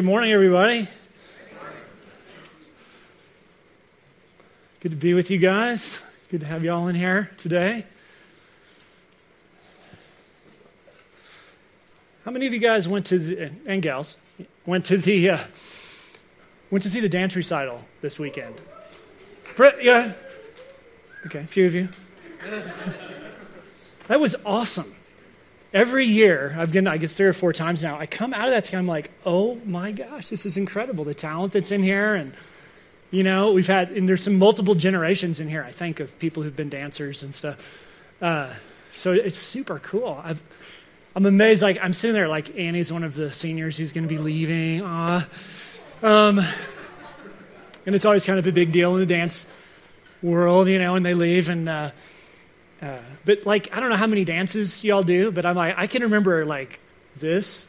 Good 0.00 0.06
morning, 0.06 0.32
everybody. 0.32 0.88
Good 4.80 4.92
to 4.92 4.96
be 4.96 5.12
with 5.12 5.30
you 5.30 5.36
guys. 5.36 6.00
Good 6.30 6.40
to 6.40 6.46
have 6.46 6.64
you 6.64 6.72
all 6.72 6.88
in 6.88 6.94
here 6.94 7.30
today. 7.36 7.84
How 12.24 12.30
many 12.30 12.46
of 12.46 12.54
you 12.54 12.60
guys 12.60 12.88
went 12.88 13.04
to 13.08 13.18
the, 13.18 13.50
and 13.66 13.82
gals 13.82 14.16
went 14.64 14.86
to 14.86 14.96
the 14.96 15.28
uh, 15.28 15.38
went 16.70 16.82
to 16.84 16.88
see 16.88 17.00
the 17.00 17.08
dance 17.10 17.36
recital 17.36 17.82
this 18.00 18.18
weekend? 18.18 18.54
yeah. 19.82 20.14
Okay, 21.26 21.40
a 21.40 21.46
few 21.46 21.66
of 21.66 21.74
you. 21.74 21.90
That 24.08 24.18
was 24.18 24.34
awesome. 24.46 24.96
Every 25.72 26.04
year, 26.06 26.56
I've 26.58 26.72
been, 26.72 26.88
I 26.88 26.96
guess, 26.96 27.14
three 27.14 27.26
or 27.26 27.32
four 27.32 27.52
times 27.52 27.80
now, 27.80 27.96
I 27.96 28.06
come 28.06 28.34
out 28.34 28.48
of 28.48 28.54
that 28.54 28.66
thing, 28.66 28.78
I'm 28.78 28.88
like, 28.88 29.12
oh 29.24 29.54
my 29.64 29.92
gosh, 29.92 30.28
this 30.28 30.44
is 30.44 30.56
incredible. 30.56 31.04
The 31.04 31.14
talent 31.14 31.52
that's 31.52 31.70
in 31.70 31.80
here. 31.82 32.16
And, 32.16 32.34
you 33.12 33.22
know, 33.22 33.52
we've 33.52 33.68
had, 33.68 33.92
and 33.92 34.08
there's 34.08 34.22
some 34.22 34.36
multiple 34.36 34.74
generations 34.74 35.38
in 35.38 35.48
here, 35.48 35.62
I 35.62 35.70
think, 35.70 36.00
of 36.00 36.18
people 36.18 36.42
who've 36.42 36.56
been 36.56 36.70
dancers 36.70 37.22
and 37.22 37.32
stuff. 37.32 37.78
Uh, 38.20 38.52
so 38.92 39.12
it's 39.12 39.38
super 39.38 39.78
cool. 39.78 40.20
I've, 40.24 40.42
I'm 41.14 41.24
amazed. 41.24 41.62
Like, 41.62 41.78
I'm 41.80 41.94
sitting 41.94 42.14
there, 42.14 42.26
like, 42.26 42.58
Annie's 42.58 42.92
one 42.92 43.04
of 43.04 43.14
the 43.14 43.32
seniors 43.32 43.76
who's 43.76 43.92
going 43.92 44.08
to 44.08 44.12
be 44.12 44.18
leaving. 44.18 44.82
Uh, 44.82 45.24
um, 46.02 46.40
and 47.86 47.94
it's 47.94 48.04
always 48.04 48.26
kind 48.26 48.40
of 48.40 48.46
a 48.48 48.52
big 48.52 48.72
deal 48.72 48.94
in 48.94 49.00
the 49.00 49.06
dance 49.06 49.46
world, 50.20 50.66
you 50.66 50.80
know, 50.80 50.94
when 50.94 51.04
they 51.04 51.14
leave. 51.14 51.48
And, 51.48 51.68
uh, 51.68 51.90
uh, 52.82 52.98
but 53.24 53.44
like, 53.44 53.68
I 53.76 53.80
don't 53.80 53.90
know 53.90 53.96
how 53.96 54.06
many 54.06 54.24
dances 54.24 54.82
y'all 54.82 55.02
do, 55.02 55.30
but 55.30 55.44
I'm 55.44 55.56
like, 55.56 55.74
I 55.76 55.86
can 55.86 56.02
remember 56.02 56.46
like 56.46 56.80
this, 57.16 57.66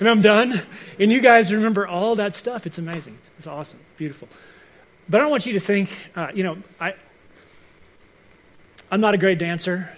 and 0.00 0.08
I'm 0.08 0.22
done. 0.22 0.60
And 0.98 1.12
you 1.12 1.20
guys 1.20 1.52
remember 1.52 1.86
all 1.86 2.16
that 2.16 2.34
stuff. 2.34 2.66
It's 2.66 2.78
amazing. 2.78 3.16
It's, 3.20 3.30
it's 3.38 3.46
awesome, 3.46 3.78
beautiful. 3.96 4.28
But 5.08 5.20
I 5.20 5.22
don't 5.22 5.30
want 5.30 5.46
you 5.46 5.52
to 5.52 5.60
think, 5.60 5.90
uh, 6.16 6.28
you 6.34 6.42
know, 6.42 6.56
I, 6.80 6.94
I'm 8.90 9.00
not 9.00 9.14
a 9.14 9.18
great 9.18 9.38
dancer. 9.38 9.90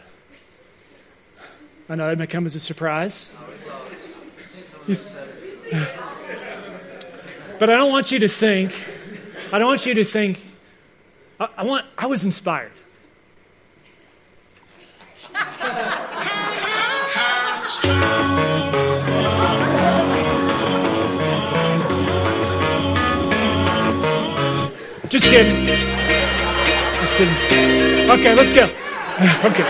I 1.88 1.94
know 1.94 2.06
that 2.08 2.18
may 2.18 2.26
come 2.26 2.44
as 2.44 2.54
a 2.54 2.60
surprise. 2.60 3.30
but 7.58 7.70
I 7.70 7.76
don't 7.76 7.90
want 7.90 8.12
you 8.12 8.18
to 8.18 8.28
think, 8.28 8.74
I 9.52 9.58
don't 9.58 9.68
want 9.68 9.86
you 9.86 9.94
to 9.94 10.04
think, 10.04 10.40
I, 11.40 11.48
I 11.58 11.64
want, 11.64 11.86
I 11.96 12.06
was 12.06 12.24
inspired. 12.24 12.72
Just 25.08 25.24
kidding. 25.24 25.66
Just 25.66 27.16
kidding. 27.16 28.10
Okay, 28.10 28.34
let's 28.34 28.54
go. 28.54 28.64
Okay. 29.48 29.64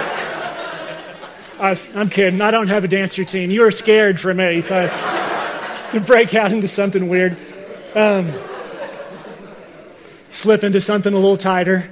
I 1.61 1.77
am 1.95 2.11
kidding. 2.11 2.41
I 2.41 2.51
don't 2.51 2.69
have 2.69 2.85
a 2.85 2.89
dance 2.89 3.17
routine. 3.19 3.51
You 3.51 3.63
were 3.63 3.71
scared 3.71 4.21
for 4.21 4.35
minute. 4.35 4.57
You 4.57 4.63
thought 4.63 4.91
to 5.93 6.01
break 6.01 6.35
out 6.35 6.53
into 6.53 6.69
something 6.69 7.09
weird. 7.09 7.37
Um, 7.95 8.33
slip 10.31 10.65
into 10.65 10.81
something 10.81 11.13
a 11.13 11.17
little 11.17 11.37
tighter. 11.37 11.89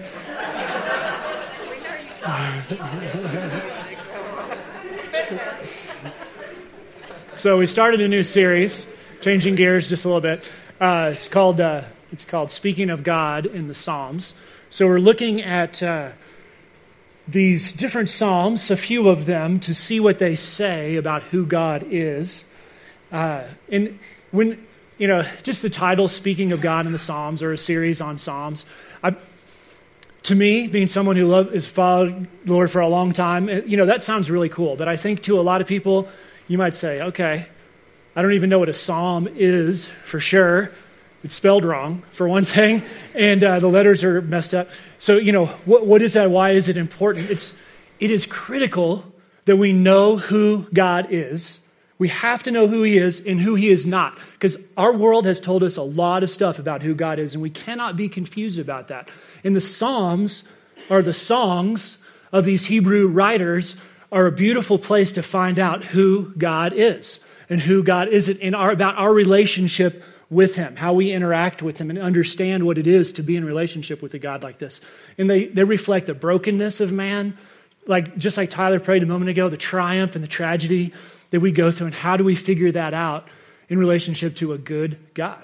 So 7.37 7.59
we 7.59 7.67
started 7.67 8.01
a 8.01 8.09
new 8.09 8.25
series, 8.25 8.87
changing 9.21 9.57
gears 9.57 9.91
just 9.91 10.07
a 10.07 10.09
little 10.09 10.23
bit. 10.23 10.43
Uh, 10.81 11.11
it's 11.13 11.29
called 11.29 11.61
uh, 11.61 11.83
it's 12.11 12.25
called 12.25 12.51
Speaking 12.51 12.89
of 12.89 13.03
God 13.03 13.45
in 13.45 13.69
the 13.69 13.75
Psalms. 13.75 14.35
So 14.71 14.87
we're 14.87 15.01
looking 15.01 15.43
at 15.43 15.83
uh, 15.83 16.13
these 17.29 17.73
different 17.73 18.09
Psalms, 18.09 18.71
a 18.71 18.77
few 18.77 19.09
of 19.09 19.27
them, 19.27 19.61
to 19.61 19.75
see 19.75 20.01
what 20.01 20.19
they 20.19 20.35
say 20.35 20.97
about 20.97 21.25
who 21.25 21.45
God 21.45 21.87
is. 21.91 22.45
Uh, 23.13 23.45
and 23.69 23.99
when, 24.31 24.67
you 24.97 25.07
know, 25.07 25.27
just 25.43 25.61
the 25.61 25.71
title, 25.71 26.09
Speaking 26.09 26.53
of 26.53 26.63
God 26.63 26.87
in 26.87 26.93
the 26.93 26.99
Psalms, 26.99 27.43
or 27.43 27.53
a 27.53 27.59
series 27.59 28.01
on 28.01 28.17
Psalms, 28.17 28.65
I, 29.05 29.15
to 30.23 30.35
me, 30.35 30.69
being 30.69 30.89
someone 30.89 31.17
who 31.17 31.27
love, 31.27 31.53
has 31.53 31.67
followed 31.67 32.29
the 32.47 32.53
Lord 32.53 32.71
for 32.71 32.81
a 32.81 32.89
long 32.89 33.13
time, 33.13 33.49
you 33.49 33.77
know, 33.77 33.87
that 33.87 34.03
sounds 34.03 34.31
really 34.31 34.49
cool. 34.49 34.75
But 34.77 34.89
I 34.89 34.97
think 34.97 35.23
to 35.25 35.39
a 35.39 35.43
lot 35.43 35.61
of 35.61 35.67
people, 35.67 36.09
you 36.49 36.59
might 36.59 36.75
say, 36.75 37.03
okay, 37.03 37.47
I 38.15 38.23
don't 38.23 38.33
even 38.33 38.51
know 38.51 38.59
what 38.59 38.69
a 38.69 38.75
psalm 38.75 39.29
is 39.35 39.87
for 40.05 40.21
sure. 40.21 40.71
It's 41.23 41.35
spelled 41.35 41.65
wrong, 41.65 42.05
for 42.13 42.29
one 42.29 42.45
thing, 42.57 42.83
and 43.15 43.43
uh, 43.43 43.61
the 43.61 43.69
letters 43.69 44.05
are 44.05 44.21
messed 44.23 44.55
up. 44.55 44.69
So, 44.99 45.17
you 45.17 45.33
know, 45.33 45.47
what, 45.65 45.87
what 45.87 46.03
is 46.03 46.15
that? 46.15 46.31
Why 46.31 46.51
is 46.51 46.69
it 46.69 46.77
important? 46.77 47.31
It's, 47.31 47.55
it 48.01 48.11
is 48.11 48.27
critical 48.27 49.05
that 49.47 49.57
we 49.57 49.73
know 49.73 50.17
who 50.17 50.67
God 50.73 51.09
is. 51.11 51.61
We 51.99 52.09
have 52.09 52.43
to 52.43 52.51
know 52.51 52.67
who 52.67 52.83
He 52.83 52.99
is 52.99 53.21
and 53.21 53.41
who 53.41 53.55
He 53.55 53.71
is 53.71 53.87
not, 53.87 54.19
because 54.35 54.57
our 54.77 54.93
world 54.93 55.25
has 55.27 55.41
told 55.41 55.63
us 55.63 55.77
a 55.77 55.83
lot 55.83 56.23
of 56.23 56.31
stuff 56.31 56.59
about 56.59 56.83
who 56.83 56.95
God 56.95 57.19
is, 57.19 57.35
and 57.35 57.43
we 57.43 57.51
cannot 57.51 57.97
be 57.97 58.09
confused 58.09 58.59
about 58.59 58.89
that. 58.89 59.09
And 59.45 59.57
the 59.57 59.61
Psalms, 59.61 60.45
are 60.91 61.03
the 61.03 61.15
songs 61.15 61.99
of 62.33 62.45
these 62.45 62.67
Hebrew 62.67 63.09
writers, 63.09 63.77
are 64.13 64.27
a 64.27 64.33
beautiful 64.33 64.79
place 64.79 65.13
to 65.13 65.23
find 65.23 65.59
out 65.59 65.85
who 65.85 66.33
God 66.37 66.73
is 66.75 67.21
and 67.49 67.61
who 67.61 67.83
God 67.83 68.09
isn't, 68.09 68.55
our, 68.55 68.71
about 68.71 68.97
our 68.97 69.13
relationship 69.13 70.03
with 70.29 70.57
Him, 70.57 70.77
how 70.77 70.93
we 70.93 71.13
interact 71.13 71.63
with 71.63 71.79
Him, 71.79 71.91
and 71.91 71.99
understand 71.99 72.65
what 72.65 72.79
it 72.79 72.87
is 72.87 73.13
to 73.13 73.23
be 73.23 73.37
in 73.37 73.45
relationship 73.45 74.03
with 74.03 74.15
a 74.15 74.19
God 74.19 74.43
like 74.43 74.59
this. 74.59 74.81
And 75.19 75.31
they, 75.31 75.47
they 75.47 75.65
reflect 75.65 76.07
the 76.07 76.15
brokenness 76.15 76.81
of 76.81 76.93
man, 76.93 77.37
like 77.87 78.17
just 78.17 78.37
like 78.37 78.51
Tyler 78.51 78.81
prayed 78.81 79.03
a 79.03 79.07
moment 79.07 79.31
ago, 79.31 79.49
the 79.49 79.57
triumph 79.57 80.15
and 80.15 80.25
the 80.25 80.29
tragedy 80.29 80.93
that 81.31 81.41
we 81.41 81.53
go 81.53 81.71
through, 81.71 81.87
and 81.87 81.95
how 81.95 82.17
do 82.17 82.25
we 82.25 82.35
figure 82.35 82.73
that 82.73 82.95
out 82.95 83.29
in 83.69 83.79
relationship 83.79 84.37
to 84.37 84.53
a 84.53 84.59
good 84.59 84.99
God? 85.15 85.43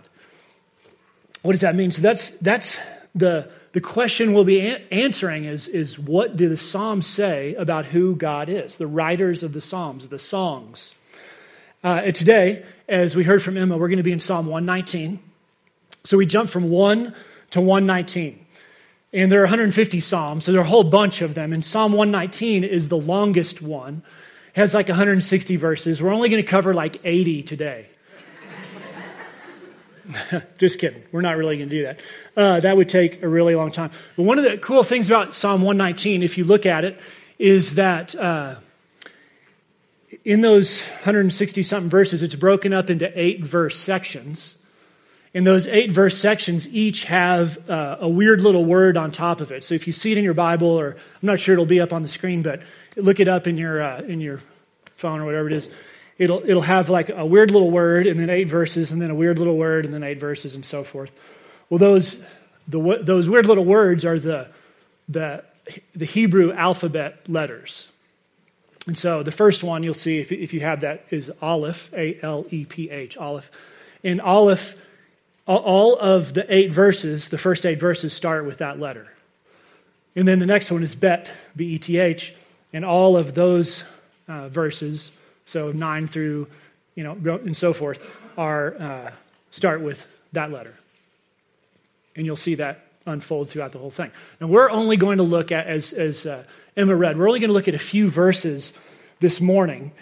What 1.43 1.53
does 1.53 1.63
that 1.63 1.75
mean? 1.75 1.91
So 1.91 2.03
that's 2.03 2.31
that's 2.31 2.79
the 3.15 3.49
the 3.73 3.81
question 3.81 4.35
we'll 4.35 4.45
be 4.45 4.61
answering 4.91 5.45
is, 5.45 5.67
is 5.67 5.99
what 5.99 6.37
do 6.37 6.49
the 6.49 6.59
Psalms 6.59 7.07
say 7.07 7.55
about 7.55 7.87
who 7.87 8.15
God 8.15 8.51
is? 8.51 8.77
The 8.77 8.87
writers 8.87 9.43
of 9.43 9.55
the 9.55 9.63
Psalms, 9.63 10.09
the 10.09 10.19
songs. 10.19 10.95
Uh, 11.83 12.03
today, 12.13 12.65
as 12.87 13.17
we 13.17 13.25
heard 13.25 13.43
from 13.43 13.57
Emma, 13.57 13.79
we're 13.79 13.89
going 13.89 13.97
to 13.97 14.03
be 14.03 14.13
in 14.13 14.21
Psalm 14.21 14.47
119. 14.47 15.21
So 16.05 16.19
we 16.19 16.27
jump 16.27 16.51
from 16.51 16.69
1 16.69 17.15
to 17.53 17.61
119. 17.61 18.45
And 19.15 19.33
there 19.33 19.41
are 19.41 19.45
150 19.45 20.01
Psalms, 20.01 20.45
so 20.45 20.53
there 20.53 20.61
are 20.61 20.65
a 20.65 20.69
whole 20.69 20.85
bunch 20.85 21.23
of 21.23 21.35
them. 21.35 21.53
And 21.53 21.65
Psalm 21.65 21.93
119 21.93 22.65
is 22.65 22.89
the 22.89 22.99
longest 22.99 23.63
one. 23.63 24.03
It 24.55 24.61
has 24.61 24.75
like 24.75 24.89
160 24.89 25.57
verses. 25.57 26.03
We're 26.03 26.13
only 26.13 26.29
going 26.29 26.43
to 26.43 26.49
cover 26.49 26.75
like 26.75 27.01
80 27.05 27.43
today. 27.43 27.87
Just 30.59 30.79
kidding. 30.79 31.03
We're 31.13 31.21
not 31.21 31.37
really 31.37 31.57
going 31.57 31.69
to 31.69 31.77
do 31.77 31.83
that. 31.85 32.01
Uh, 32.37 32.61
that 32.61 32.77
would 32.77 32.89
take 32.89 33.23
a 33.23 33.29
really 33.29 33.55
long 33.55 33.71
time. 33.71 33.91
But 34.17 34.25
one 34.25 34.39
of 34.39 34.45
the 34.45 34.59
cool 34.59 34.83
things 34.83 35.07
about 35.09 35.35
Psalm 35.35 35.63
119, 35.63 36.23
if 36.23 36.39
you 36.39 36.45
look 36.45 36.67
at 36.67 36.85
it, 36.85 36.99
is 37.39 37.75
that 37.75 38.15
uh, 38.15 38.57
in 40.25 40.41
those 40.41 40.83
160 40.83 41.63
something 41.63 41.91
verses, 41.91 42.23
it's 42.23 42.35
broken 42.35 42.73
up 42.73 42.91
into 42.91 43.11
eight 43.19 43.43
verse 43.45 43.79
sections. 43.79 44.57
And 45.35 45.47
those 45.47 45.67
eight 45.67 45.91
verse 45.91 46.19
sections 46.19 46.69
each 46.69 47.05
have 47.05 47.71
uh, 47.71 47.97
a 48.01 48.09
weird 48.09 48.43
little 48.43 48.65
word 48.65 48.97
on 48.97 49.13
top 49.13 49.41
of 49.41 49.51
it. 49.51 49.65
So 49.65 49.75
if 49.75 49.87
you 49.87 49.93
see 49.93 50.13
it 50.13 50.19
in 50.19 50.25
your 50.25 50.35
Bible, 50.35 50.69
or 50.69 50.91
I'm 50.91 51.27
not 51.27 51.41
sure 51.41 51.55
it'll 51.55 51.65
be 51.65 51.81
up 51.81 51.93
on 51.93 52.03
the 52.03 52.09
screen, 52.09 52.43
but 52.43 52.63
look 52.97 53.19
it 53.19 53.29
up 53.29 53.47
in 53.47 53.57
your, 53.57 53.81
uh, 53.81 54.03
in 54.03 54.21
your 54.21 54.41
phone 54.97 55.21
or 55.21 55.25
whatever 55.25 55.47
it 55.49 55.55
is. 55.55 55.71
It'll, 56.19 56.43
it'll 56.49 56.63
have 56.63 56.89
like 56.89 57.09
a 57.09 57.25
weird 57.25 57.51
little 57.51 57.71
word 57.71 58.07
and 58.07 58.21
then 58.21 58.31
eight 58.31 58.49
verses 58.49 58.93
and 58.93 59.01
then 59.01 59.11
a 59.11 59.15
weird 59.15 59.39
little 59.39 59.57
word 59.57 59.85
and 59.85 59.93
then 59.93 60.03
eight 60.03 60.21
verses 60.21 60.55
and 60.55 60.65
so 60.65 60.85
forth. 60.85 61.11
Well, 61.69 61.79
those, 61.79 62.17
the, 62.69 63.01
those 63.03 63.29
weird 63.29 63.47
little 63.47 63.65
words 63.65 64.05
are 64.05 64.19
the, 64.19 64.49
the, 65.09 65.45
the 65.95 66.05
Hebrew 66.05 66.53
alphabet 66.53 67.29
letters. 67.29 67.89
And 68.87 68.99
so 68.99 69.23
the 69.23 69.33
first 69.33 69.63
one 69.63 69.83
you'll 69.83 69.95
see, 69.95 70.19
if, 70.19 70.33
if 70.33 70.53
you 70.53 70.61
have 70.61 70.81
that, 70.81 71.05
is 71.11 71.31
Aleph, 71.41 71.93
A 71.95 72.19
L 72.23 72.47
E 72.51 72.65
P 72.65 72.91
H, 72.91 73.17
Aleph. 73.17 73.51
In 74.03 74.21
Aleph, 74.21 74.75
all 75.47 75.97
of 75.97 76.35
the 76.35 76.53
eight 76.53 76.73
verses, 76.73 77.29
the 77.29 77.39
first 77.39 77.65
eight 77.65 77.81
verses 77.81 78.13
start 78.13 78.45
with 78.45 78.59
that 78.59 78.81
letter. 78.81 79.09
And 80.15 80.27
then 80.27 80.41
the 80.41 80.47
next 80.47 80.71
one 80.71 80.83
is 80.83 80.95
Bet, 80.95 81.33
B 81.55 81.75
E 81.75 81.79
T 81.79 81.99
H, 81.99 82.35
and 82.73 82.85
all 82.85 83.17
of 83.17 83.35
those 83.35 83.85
uh, 84.27 84.49
verses, 84.49 85.13
so 85.45 85.73
nine 85.73 86.09
through, 86.09 86.47
you 86.95 87.05
know, 87.05 87.13
and 87.37 87.57
so 87.57 87.73
forth, 87.73 88.05
are 88.37 88.75
uh, 88.81 89.11
start 89.51 89.81
with 89.81 90.07
that 90.33 90.51
letter. 90.51 90.75
And 92.17 92.27
you'll 92.27 92.37
see 92.37 92.57
that 92.57 92.87
unfold 93.07 93.49
throughout 93.51 93.73
the 93.73 93.79
whole 93.79 93.91
thing. 93.91 94.11
And 94.41 94.51
we're 94.51 94.71
only 94.71 94.97
going 94.97 95.19
to 95.19 95.25
look 95.25 95.51
at, 95.53 95.67
as, 95.67 95.93
as 95.93 96.27
uh, 96.27 96.45
Emma 96.77 96.95
read, 96.95 97.19
we're 97.19 97.29
only 97.29 97.41
going 97.41 97.49
to 97.49 97.55
look 97.55 97.69
at 97.69 97.75
a 97.75 97.79
few 97.79 98.09
verses 98.09 98.73
this 99.21 99.41
morning 99.41 99.93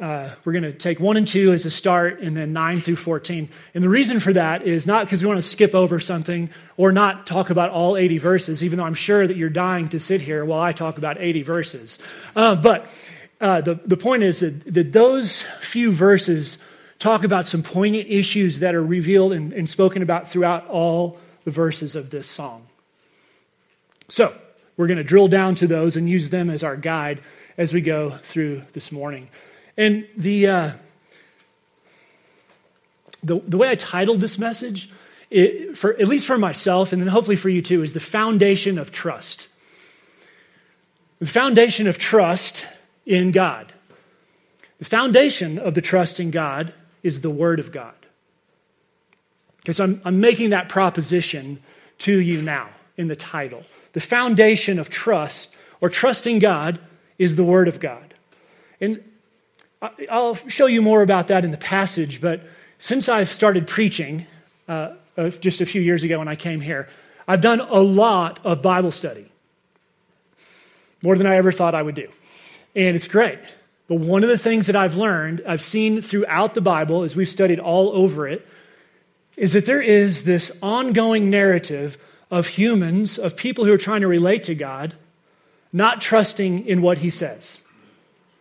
uh, 0.00 0.28
we're 0.44 0.52
going 0.52 0.62
to 0.62 0.72
take 0.72 1.00
1 1.00 1.16
and 1.16 1.26
2 1.26 1.54
as 1.54 1.64
a 1.64 1.70
start 1.70 2.20
and 2.20 2.36
then 2.36 2.52
9 2.52 2.82
through 2.82 2.96
14. 2.96 3.48
And 3.74 3.82
the 3.82 3.88
reason 3.88 4.20
for 4.20 4.32
that 4.34 4.62
is 4.62 4.86
not 4.86 5.06
because 5.06 5.22
we 5.22 5.28
want 5.28 5.38
to 5.38 5.48
skip 5.48 5.74
over 5.74 5.98
something 5.98 6.50
or 6.76 6.92
not 6.92 7.26
talk 7.26 7.48
about 7.48 7.70
all 7.70 7.96
80 7.96 8.18
verses, 8.18 8.62
even 8.62 8.78
though 8.78 8.84
I'm 8.84 8.94
sure 8.94 9.26
that 9.26 9.38
you're 9.38 9.48
dying 9.48 9.88
to 9.90 9.98
sit 9.98 10.20
here 10.20 10.44
while 10.44 10.60
I 10.60 10.72
talk 10.72 10.98
about 10.98 11.18
80 11.18 11.42
verses. 11.42 11.98
Uh, 12.34 12.54
but 12.54 12.90
uh, 13.40 13.60
the, 13.60 13.74
the 13.84 13.96
point 13.96 14.22
is 14.22 14.40
that, 14.40 14.72
that 14.72 14.92
those 14.92 15.44
few 15.60 15.92
verses 15.92 16.58
talk 16.98 17.24
about 17.24 17.46
some 17.46 17.62
poignant 17.62 18.08
issues 18.08 18.60
that 18.60 18.74
are 18.74 18.82
revealed 18.82 19.32
and, 19.32 19.52
and 19.52 19.68
spoken 19.68 20.02
about 20.02 20.28
throughout 20.28 20.66
all 20.68 21.18
the 21.44 21.50
verses 21.50 21.94
of 21.94 22.10
this 22.10 22.28
song. 22.28 22.66
So, 24.08 24.34
we're 24.76 24.86
going 24.86 24.98
to 24.98 25.04
drill 25.04 25.28
down 25.28 25.54
to 25.56 25.66
those 25.66 25.96
and 25.96 26.08
use 26.08 26.30
them 26.30 26.50
as 26.50 26.62
our 26.62 26.76
guide 26.76 27.20
as 27.56 27.72
we 27.72 27.80
go 27.80 28.10
through 28.22 28.62
this 28.72 28.92
morning. 28.92 29.28
And 29.76 30.06
the, 30.16 30.46
uh, 30.46 30.70
the, 33.22 33.40
the 33.40 33.56
way 33.56 33.70
I 33.70 33.74
titled 33.74 34.20
this 34.20 34.38
message, 34.38 34.90
it, 35.30 35.76
for, 35.76 35.94
at 35.94 36.08
least 36.08 36.26
for 36.26 36.38
myself, 36.38 36.92
and 36.92 37.00
then 37.00 37.08
hopefully 37.08 37.36
for 37.36 37.48
you 37.48 37.62
too, 37.62 37.82
is 37.82 37.92
the 37.92 38.00
foundation 38.00 38.78
of 38.78 38.92
trust. 38.92 39.48
The 41.18 41.26
foundation 41.26 41.86
of 41.86 41.96
trust 41.96 42.66
in 43.06 43.30
God. 43.30 43.72
The 44.78 44.84
foundation 44.84 45.58
of 45.58 45.74
the 45.74 45.80
trust 45.80 46.20
in 46.20 46.30
God 46.30 46.74
is 47.02 47.22
the 47.22 47.30
Word 47.30 47.60
of 47.60 47.72
God. 47.72 47.94
Because 49.58 49.80
I'm, 49.80 50.00
I'm 50.04 50.20
making 50.20 50.50
that 50.50 50.68
proposition 50.68 51.60
to 51.98 52.18
you 52.18 52.42
now 52.42 52.68
in 52.96 53.08
the 53.08 53.16
title. 53.16 53.64
The 53.94 54.00
foundation 54.00 54.78
of 54.78 54.90
trust 54.90 55.56
or 55.80 55.88
trusting 55.88 56.40
God 56.40 56.78
is 57.18 57.36
the 57.36 57.44
Word 57.44 57.68
of 57.68 57.80
God. 57.80 58.14
And 58.80 59.02
I'll 60.10 60.34
show 60.34 60.66
you 60.66 60.82
more 60.82 61.02
about 61.02 61.28
that 61.28 61.44
in 61.44 61.50
the 61.50 61.56
passage, 61.56 62.20
but 62.20 62.42
since 62.78 63.08
I've 63.08 63.28
started 63.28 63.66
preaching 63.66 64.26
uh, 64.68 64.94
uh, 65.16 65.30
just 65.30 65.60
a 65.60 65.66
few 65.66 65.80
years 65.80 66.02
ago 66.02 66.18
when 66.18 66.28
I 66.28 66.36
came 66.36 66.60
here, 66.60 66.88
I've 67.28 67.40
done 67.40 67.60
a 67.60 67.80
lot 67.80 68.40
of 68.44 68.62
Bible 68.62 68.92
study. 68.92 69.30
More 71.02 71.16
than 71.16 71.26
I 71.26 71.36
ever 71.36 71.52
thought 71.52 71.74
I 71.74 71.82
would 71.82 71.94
do. 71.94 72.08
And 72.76 72.94
it's 72.94 73.08
great. 73.08 73.38
But 73.88 73.96
one 73.96 74.22
of 74.22 74.28
the 74.28 74.38
things 74.38 74.66
that 74.66 74.76
I've 74.76 74.96
learned, 74.96 75.42
I've 75.48 75.62
seen 75.62 76.02
throughout 76.02 76.54
the 76.54 76.60
Bible 76.60 77.02
as 77.02 77.16
we've 77.16 77.28
studied 77.28 77.58
all 77.58 77.90
over 77.90 78.28
it, 78.28 78.46
is 79.36 79.54
that 79.54 79.66
there 79.66 79.80
is 79.80 80.24
this 80.24 80.52
ongoing 80.62 81.30
narrative 81.30 81.96
of 82.30 82.46
humans, 82.46 83.18
of 83.18 83.36
people 83.36 83.64
who 83.64 83.72
are 83.72 83.78
trying 83.78 84.02
to 84.02 84.08
relate 84.08 84.44
to 84.44 84.54
God, 84.54 84.94
not 85.72 86.00
trusting 86.00 86.66
in 86.66 86.82
what 86.82 86.98
He 86.98 87.10
says. 87.10 87.60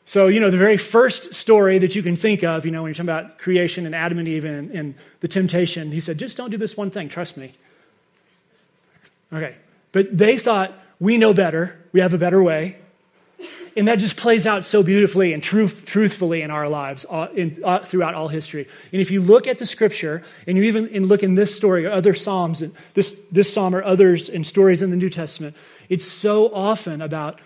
So, 0.05 0.27
you 0.27 0.39
know, 0.39 0.51
the 0.51 0.57
very 0.57 0.77
first 0.77 1.33
story 1.33 1.79
that 1.79 1.95
you 1.95 2.03
can 2.03 2.15
think 2.15 2.43
of, 2.43 2.65
you 2.65 2.71
know, 2.71 2.83
when 2.83 2.89
you're 2.89 2.95
talking 2.95 3.09
about 3.09 3.39
creation 3.39 3.85
and 3.85 3.95
Adam 3.95 4.19
and 4.19 4.27
Eve 4.27 4.45
and, 4.45 4.71
and 4.71 4.95
the 5.21 5.27
temptation, 5.27 5.91
He 5.91 5.99
said, 5.99 6.17
just 6.17 6.37
don't 6.37 6.49
do 6.49 6.57
this 6.57 6.75
one 6.75 6.91
thing, 6.91 7.07
trust 7.09 7.37
me. 7.37 7.53
Okay. 9.31 9.55
But 9.91 10.15
they 10.15 10.37
thought, 10.37 10.73
we 10.99 11.17
know 11.17 11.33
better, 11.33 11.79
we 11.91 11.99
have 12.01 12.13
a 12.13 12.17
better 12.17 12.41
way. 12.41 12.77
And 13.77 13.89
that 13.89 13.95
just 13.95 14.15
plays 14.15 14.47
out 14.47 14.63
so 14.63 14.83
beautifully 14.83 15.33
and 15.33 15.43
truth, 15.43 15.83
truthfully 15.85 16.41
in 16.41 16.49
our 16.49 16.69
lives 16.69 17.05
uh, 17.09 17.27
in, 17.35 17.61
uh, 17.63 17.79
throughout 17.79 18.13
all 18.13 18.29
history. 18.29 18.67
And 18.93 19.01
if 19.01 19.11
you 19.11 19.19
look 19.19 19.47
at 19.47 19.59
the 19.59 19.65
scripture, 19.65 20.23
and 20.47 20.57
you 20.57 20.63
even 20.63 20.87
and 20.95 21.07
look 21.07 21.23
in 21.23 21.35
this 21.35 21.53
story 21.53 21.85
or 21.85 21.91
other 21.91 22.13
Psalms, 22.13 22.61
and 22.61 22.73
this, 22.93 23.13
this 23.31 23.51
Psalm 23.51 23.75
or 23.75 23.83
others 23.83 24.29
and 24.29 24.47
stories 24.47 24.81
in 24.81 24.91
the 24.91 24.95
New 24.95 25.09
Testament, 25.09 25.57
it's 25.89 26.07
so 26.07 26.53
often 26.53 27.01
about 27.01 27.41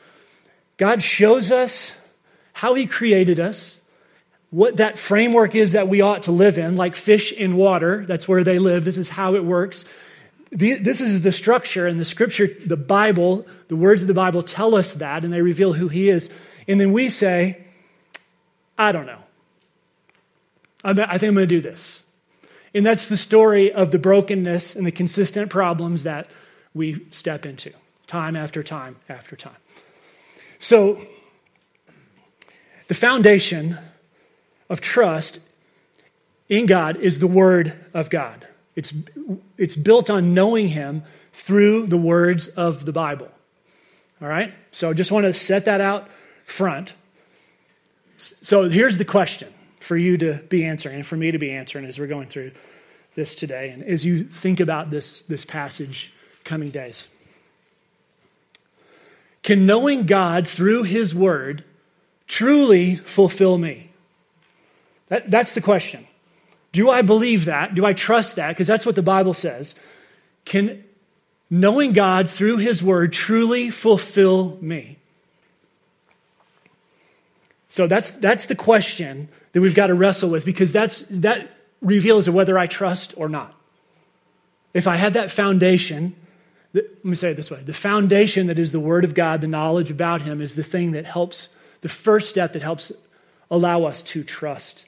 God 0.78 1.02
shows 1.02 1.52
us 1.52 1.94
how 2.54 2.76
He 2.76 2.86
created 2.86 3.40
us, 3.40 3.80
what 4.52 4.78
that 4.78 5.00
framework 5.00 5.56
is 5.56 5.72
that 5.72 5.88
we 5.88 6.02
ought 6.02 6.24
to 6.24 6.32
live 6.32 6.60
in, 6.60 6.76
like 6.76 6.96
fish 6.96 7.32
in 7.32 7.56
water. 7.56 8.06
That's 8.06 8.28
where 8.28 8.44
they 8.44 8.60
live. 8.60 8.86
This 8.86 8.98
is 8.98 9.10
how 9.10 9.34
it 9.34 9.44
works 9.44 9.84
this 10.52 11.02
is 11.02 11.22
the 11.22 11.32
structure 11.32 11.86
and 11.86 12.00
the 12.00 12.06
scripture, 12.06 12.50
the 12.66 12.78
Bible, 12.78 13.46
the 13.68 13.76
words 13.76 14.02
of 14.02 14.08
the 14.08 14.14
Bible 14.14 14.42
tell 14.42 14.76
us 14.76 14.96
that, 14.96 15.24
and 15.24 15.32
they 15.32 15.42
reveal 15.42 15.74
who 15.74 15.88
he 15.88 16.10
is. 16.10 16.30
And 16.68 16.80
then 16.80 16.92
we 16.92 17.10
say, 17.10 17.64
I 18.78 18.92
don't 18.92 19.06
know. 19.06 19.20
I 20.84 20.94
think 20.94 21.30
I'm 21.30 21.36
going 21.36 21.36
to 21.36 21.46
do 21.48 21.62
this. 21.62 22.04
And 22.74 22.86
that's 22.86 23.10
the 23.10 23.18
story 23.18 23.72
of 23.72 23.92
the 23.92 24.00
brokenness 24.00 24.76
and 24.76 24.86
the 24.86 24.92
consistent 24.92 25.50
problems 25.50 26.04
that 26.04 26.28
we 26.74 27.06
step 27.12 27.46
into 27.46 27.74
time 28.08 28.36
after 28.36 28.64
time 28.64 28.96
after 29.08 29.36
time. 29.36 29.58
So, 30.60 31.02
the 32.88 32.96
foundation 32.96 33.78
of 34.70 34.82
trust 34.82 35.40
in 36.48 36.66
God 36.66 36.98
is 36.98 37.20
the 37.20 37.28
Word 37.28 37.74
of 37.94 38.10
God. 38.10 38.48
It's, 38.80 38.94
it's 39.58 39.76
built 39.76 40.10
on 40.10 40.34
knowing 40.34 40.70
Him 40.70 41.04
through 41.34 41.88
the 41.88 41.98
words 41.98 42.48
of 42.48 42.86
the 42.86 42.94
Bible. 42.94 43.30
All 44.22 44.30
right? 44.30 44.54
So 44.72 44.90
I 44.90 44.94
just 44.94 45.12
want 45.12 45.26
to 45.26 45.34
set 45.34 45.66
that 45.66 45.82
out 45.82 46.08
front. 46.46 46.94
So 48.16 48.70
here's 48.70 48.98
the 48.98 49.04
question 49.04 49.54
for 49.82 49.98
you 49.98 50.18
to 50.20 50.36
be 50.36 50.64
answering 50.64 50.96
and 50.96 51.06
for 51.06 51.18
me 51.18 51.30
to 51.32 51.38
be 51.38 51.52
answering 51.52 51.84
as 51.84 52.00
we're 52.00 52.08
going 52.08 52.28
through 52.28 52.52
this 53.16 53.36
today 53.36 53.72
and 53.72 53.84
as 53.84 54.06
you 54.06 54.24
think 54.24 54.62
about 54.62 54.92
this, 54.92 55.24
this 55.24 55.44
passage 55.44 56.14
coming 56.46 56.70
days. 56.70 57.10
Can 59.44 59.66
knowing 59.66 60.06
God 60.06 60.48
through 60.48 60.84
His 60.84 61.14
Word 61.14 61.66
truly 62.28 62.96
fulfill 62.96 63.58
me? 63.58 63.92
That, 65.10 65.30
that's 65.30 65.54
the 65.54 65.62
question. 65.62 66.08
Do 66.72 66.90
I 66.90 67.02
believe 67.02 67.46
that? 67.46 67.74
Do 67.76 67.86
I 67.86 67.94
trust 67.94 68.36
that? 68.36 68.50
Because 68.50 68.68
that's 68.68 68.86
what 68.86 68.96
the 68.96 69.02
Bible 69.02 69.34
says. 69.34 69.76
Can 70.46 70.84
knowing 71.50 71.94
God 71.94 72.30
through 72.30 72.58
His 72.58 72.84
Word 72.84 73.12
truly 73.12 73.70
fulfill 73.70 74.58
me? 74.62 74.98
So 77.70 77.88
that's, 77.88 78.12
that's 78.12 78.48
the 78.48 78.56
question 78.56 79.30
that 79.54 79.62
we've 79.62 79.76
got 79.76 79.88
to 79.88 79.94
wrestle 79.94 80.30
with 80.30 80.46
because 80.46 80.72
that's, 80.72 81.02
that 81.10 81.50
reveals 81.82 82.30
whether 82.30 82.58
I 82.58 82.68
trust 82.68 83.14
or 83.18 83.30
not. 83.30 83.56
If 84.74 84.88
I 84.88 84.98
had 84.98 85.14
that 85.14 85.32
foundation, 85.32 86.16
let 86.74 87.04
me 87.04 87.16
say 87.16 87.32
it 87.32 87.38
this 87.38 87.50
way 87.50 87.62
the 87.64 87.74
foundation 87.74 88.48
that 88.48 88.60
is 88.60 88.72
the 88.72 88.80
Word 88.80 89.04
of 89.04 89.16
God, 89.16 89.42
the 89.42 89.48
knowledge 89.48 89.90
about 89.90 90.22
Him, 90.22 90.42
is 90.42 90.54
the 90.54 90.64
thing 90.64 90.92
that 90.92 91.06
helps, 91.06 91.50
the 91.82 91.90
first 91.90 92.30
step 92.30 92.54
that 92.54 92.62
helps 92.62 92.92
allow 93.50 93.86
us 93.86 94.04
to 94.04 94.24
trust 94.24 94.86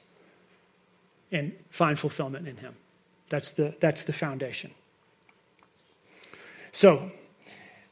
and 1.32 1.52
find 1.70 1.98
fulfillment 1.98 2.46
in 2.46 2.56
Him. 2.58 2.74
That's 3.28 3.50
the, 3.52 3.74
that's 3.80 4.04
the 4.04 4.12
foundation. 4.12 4.70
So, 6.70 7.10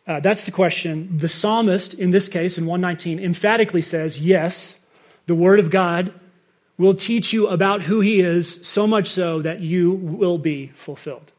uh, 0.06 0.20
that's 0.20 0.44
the 0.44 0.50
question. 0.50 1.18
The 1.18 1.28
psalmist, 1.28 1.94
in 1.94 2.10
this 2.10 2.28
case, 2.28 2.58
in 2.58 2.66
119, 2.66 3.18
emphatically 3.18 3.82
says, 3.82 4.18
Yes, 4.18 4.78
the 5.26 5.34
Word 5.34 5.58
of 5.58 5.70
God 5.70 6.12
will 6.78 6.94
teach 6.94 7.32
you 7.32 7.46
about 7.48 7.82
who 7.82 8.00
He 8.00 8.20
is, 8.20 8.66
so 8.66 8.86
much 8.86 9.08
so 9.08 9.42
that 9.42 9.60
you 9.60 9.90
will 9.92 10.38
be 10.38 10.68
fulfilled. 10.76 11.32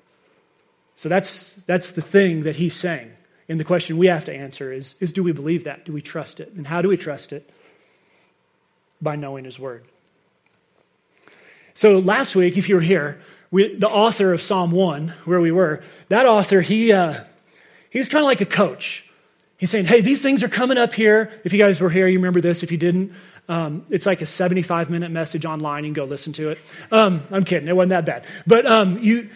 So 1.02 1.10
that's, 1.10 1.56
that's 1.66 1.92
the 1.92 2.02
thing 2.04 2.44
that 2.44 2.56
he's 2.56 2.76
saying. 2.76 3.12
And 3.50 3.60
the 3.60 3.64
question 3.64 3.98
we 3.98 4.06
have 4.06 4.26
to 4.26 4.34
answer 4.36 4.72
is, 4.72 4.94
is 5.00 5.12
do 5.12 5.24
we 5.24 5.32
believe 5.32 5.64
that? 5.64 5.84
Do 5.84 5.94
we 5.94 6.02
trust 6.02 6.40
it? 6.40 6.54
And 6.54 6.68
how 6.68 6.84
do 6.84 6.90
we 6.90 6.96
trust 6.96 7.34
it? 7.34 7.50
By 9.02 9.16
knowing 9.16 9.46
His 9.46 9.58
Word. 9.58 9.84
So 11.82 11.98
last 11.98 12.36
week, 12.36 12.60
if 12.60 12.70
you 12.70 12.76
were 12.76 12.82
here, 12.82 13.20
we, 13.50 13.76
the 13.76 13.90
author 13.90 14.34
of 14.34 14.42
Psalm 14.44 14.70
1, 14.70 15.16
where 15.26 15.42
we 15.42 15.52
were, 15.52 15.82
that 16.10 16.28
author, 16.28 16.62
he, 16.62 16.92
uh, 16.92 17.24
he 17.90 17.98
was 17.98 18.08
kind 18.08 18.24
of 18.24 18.28
like 18.28 18.40
a 18.40 18.46
coach. 18.46 19.04
He's 19.58 19.72
saying, 19.72 19.86
hey, 19.86 20.02
these 20.02 20.22
things 20.22 20.44
are 20.44 20.48
coming 20.48 20.78
up 20.78 20.94
here. 20.94 21.32
If 21.44 21.54
you 21.54 21.58
guys 21.58 21.82
were 21.82 21.90
here, 21.90 22.08
you 22.08 22.20
remember 22.20 22.40
this. 22.40 22.62
If 22.62 22.72
you 22.72 22.78
didn't, 22.78 23.14
um, 23.50 23.84
it's 23.90 24.06
like 24.06 24.22
a 24.22 24.28
75 24.28 24.92
minute 24.92 25.10
message 25.10 25.44
online. 25.44 25.84
You 25.84 25.88
can 25.88 25.96
go 25.96 26.06
listen 26.06 26.34
to 26.34 26.52
it. 26.52 26.60
Um, 26.92 27.24
I'm 27.32 27.44
kidding. 27.44 27.68
It 27.68 27.76
wasn't 27.76 27.90
that 27.90 28.06
bad. 28.06 28.26
But 28.46 28.68
um, 28.68 29.00
you, 29.00 29.32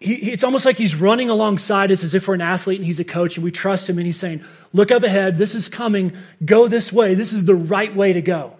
he, 0.00 0.14
it's 0.32 0.42
almost 0.42 0.66
like 0.66 0.76
he's 0.76 0.96
running 0.96 1.30
alongside 1.30 1.92
us 1.92 2.02
as 2.02 2.14
if 2.14 2.26
we're 2.26 2.34
an 2.34 2.40
athlete 2.40 2.80
and 2.80 2.84
he's 2.84 2.98
a 2.98 3.04
coach 3.04 3.36
and 3.36 3.44
we 3.44 3.52
trust 3.52 3.88
him 3.88 3.98
and 3.98 4.08
he's 4.08 4.18
saying, 4.18 4.42
look 4.72 4.90
up 4.90 5.04
ahead. 5.04 5.38
This 5.38 5.54
is 5.54 5.68
coming. 5.68 6.16
Go 6.44 6.66
this 6.66 6.92
way. 6.92 7.14
This 7.14 7.32
is 7.32 7.44
the 7.44 7.54
right 7.54 7.94
way 7.94 8.12
to 8.12 8.22
go. 8.22 8.57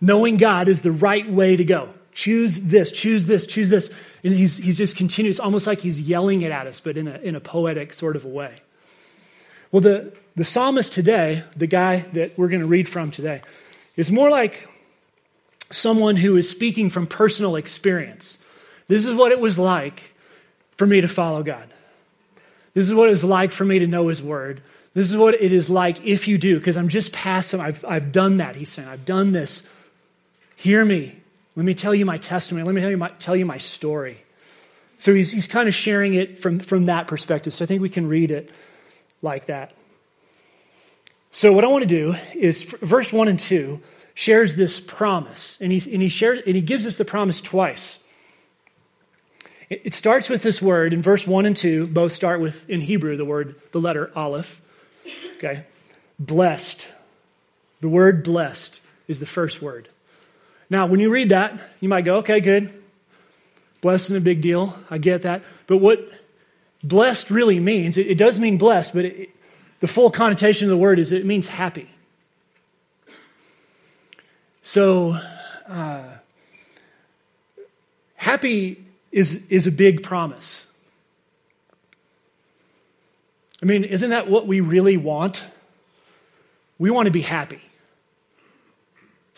Knowing 0.00 0.36
God 0.36 0.68
is 0.68 0.82
the 0.82 0.92
right 0.92 1.28
way 1.28 1.56
to 1.56 1.64
go. 1.64 1.90
Choose 2.12 2.60
this, 2.60 2.90
choose 2.90 3.26
this, 3.26 3.46
choose 3.46 3.70
this. 3.70 3.90
And 4.24 4.34
he's, 4.34 4.56
he's 4.56 4.76
just 4.76 4.96
continuous, 4.96 5.38
almost 5.38 5.66
like 5.66 5.80
he's 5.80 6.00
yelling 6.00 6.42
it 6.42 6.50
at 6.50 6.66
us, 6.66 6.80
but 6.80 6.96
in 6.96 7.08
a, 7.08 7.18
in 7.18 7.34
a 7.34 7.40
poetic 7.40 7.94
sort 7.94 8.16
of 8.16 8.24
a 8.24 8.28
way. 8.28 8.56
Well, 9.70 9.80
the, 9.80 10.12
the 10.34 10.44
psalmist 10.44 10.92
today, 10.92 11.44
the 11.56 11.66
guy 11.66 12.06
that 12.12 12.36
we're 12.38 12.48
going 12.48 12.60
to 12.60 12.66
read 12.66 12.88
from 12.88 13.10
today, 13.10 13.42
is 13.96 14.10
more 14.10 14.30
like 14.30 14.68
someone 15.70 16.16
who 16.16 16.36
is 16.36 16.48
speaking 16.48 16.90
from 16.90 17.06
personal 17.06 17.56
experience. 17.56 18.38
This 18.88 19.06
is 19.06 19.14
what 19.14 19.32
it 19.32 19.40
was 19.40 19.58
like 19.58 20.14
for 20.76 20.86
me 20.86 21.00
to 21.00 21.08
follow 21.08 21.42
God. 21.42 21.68
This 22.74 22.88
is 22.88 22.94
what 22.94 23.08
it 23.08 23.10
was 23.10 23.24
like 23.24 23.52
for 23.52 23.64
me 23.64 23.78
to 23.80 23.86
know 23.86 24.08
His 24.08 24.22
Word. 24.22 24.62
This 24.94 25.10
is 25.10 25.16
what 25.16 25.34
it 25.34 25.52
is 25.52 25.68
like 25.68 26.04
if 26.04 26.26
you 26.26 26.38
do, 26.38 26.58
because 26.58 26.76
I'm 26.76 26.88
just 26.88 27.14
him. 27.14 27.60
I've, 27.60 27.84
I've 27.84 28.10
done 28.10 28.38
that, 28.38 28.56
he's 28.56 28.70
saying. 28.70 28.88
I've 28.88 29.04
done 29.04 29.32
this 29.32 29.62
Hear 30.58 30.84
me. 30.84 31.14
Let 31.54 31.64
me 31.64 31.72
tell 31.72 31.94
you 31.94 32.04
my 32.04 32.18
testimony. 32.18 32.66
Let 32.66 32.74
me 32.74 32.80
tell 32.80 32.90
you 32.90 32.96
my, 32.96 33.10
tell 33.20 33.36
you 33.36 33.46
my 33.46 33.58
story. 33.58 34.24
So 34.98 35.14
he's, 35.14 35.30
he's 35.30 35.46
kind 35.46 35.68
of 35.68 35.74
sharing 35.74 36.14
it 36.14 36.40
from, 36.40 36.58
from 36.58 36.86
that 36.86 37.06
perspective. 37.06 37.54
So 37.54 37.64
I 37.64 37.68
think 37.68 37.80
we 37.80 37.88
can 37.88 38.08
read 38.08 38.32
it 38.32 38.50
like 39.22 39.46
that. 39.46 39.72
So 41.30 41.52
what 41.52 41.62
I 41.62 41.68
want 41.68 41.82
to 41.82 41.86
do 41.88 42.16
is 42.34 42.64
verse 42.64 43.12
1 43.12 43.28
and 43.28 43.38
2 43.38 43.80
shares 44.14 44.56
this 44.56 44.80
promise. 44.80 45.58
And 45.60 45.70
he, 45.70 45.92
and 45.92 46.02
he, 46.02 46.08
shares, 46.08 46.42
and 46.44 46.56
he 46.56 46.62
gives 46.62 46.86
us 46.86 46.96
the 46.96 47.04
promise 47.04 47.40
twice. 47.40 48.00
It, 49.70 49.82
it 49.84 49.94
starts 49.94 50.28
with 50.28 50.42
this 50.42 50.60
word 50.60 50.92
in 50.92 51.02
verse 51.02 51.24
1 51.24 51.46
and 51.46 51.56
2, 51.56 51.86
both 51.86 52.12
start 52.12 52.40
with, 52.40 52.68
in 52.68 52.80
Hebrew, 52.80 53.16
the 53.16 53.24
word, 53.24 53.54
the 53.70 53.78
letter 53.78 54.10
aleph. 54.16 54.60
Okay? 55.36 55.66
Blessed. 56.18 56.88
The 57.80 57.88
word 57.88 58.24
blessed 58.24 58.80
is 59.06 59.20
the 59.20 59.26
first 59.26 59.62
word. 59.62 59.88
Now, 60.70 60.86
when 60.86 61.00
you 61.00 61.10
read 61.10 61.30
that, 61.30 61.58
you 61.80 61.88
might 61.88 62.02
go, 62.02 62.16
okay, 62.16 62.40
good. 62.40 62.72
Blessed 63.80 64.10
and 64.10 64.18
a 64.18 64.20
big 64.20 64.42
deal. 64.42 64.78
I 64.90 64.98
get 64.98 65.22
that. 65.22 65.42
But 65.66 65.78
what 65.78 66.08
blessed 66.82 67.30
really 67.30 67.60
means, 67.60 67.96
it, 67.96 68.06
it 68.06 68.18
does 68.18 68.38
mean 68.38 68.58
blessed, 68.58 68.92
but 68.92 69.04
it, 69.04 69.30
the 69.80 69.88
full 69.88 70.10
connotation 70.10 70.66
of 70.66 70.70
the 70.70 70.76
word 70.76 70.98
is 70.98 71.12
it 71.12 71.24
means 71.24 71.48
happy. 71.48 71.88
So, 74.62 75.18
uh, 75.66 76.02
happy 78.16 78.84
is, 79.12 79.46
is 79.48 79.66
a 79.66 79.72
big 79.72 80.02
promise. 80.02 80.66
I 83.62 83.66
mean, 83.66 83.84
isn't 83.84 84.10
that 84.10 84.28
what 84.28 84.46
we 84.46 84.60
really 84.60 84.96
want? 84.96 85.42
We 86.78 86.90
want 86.90 87.06
to 87.06 87.10
be 87.10 87.22
happy. 87.22 87.60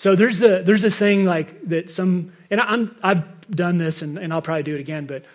So 0.01 0.17
there's 0.17 0.39
the 0.39 0.63
there's 0.65 0.85
a 0.85 0.91
thing 0.91 1.27
like 1.27 1.61
that 1.69 1.91
some 1.91 2.33
and 2.51 2.59
I'm 2.59 2.97
I've 3.03 3.51
done 3.51 3.77
this 3.77 4.01
and, 4.01 4.17
and 4.17 4.33
I'll 4.33 4.41
probably 4.41 4.63
do 4.63 4.75
it 4.75 4.81
again, 4.81 5.05
but 5.05 5.27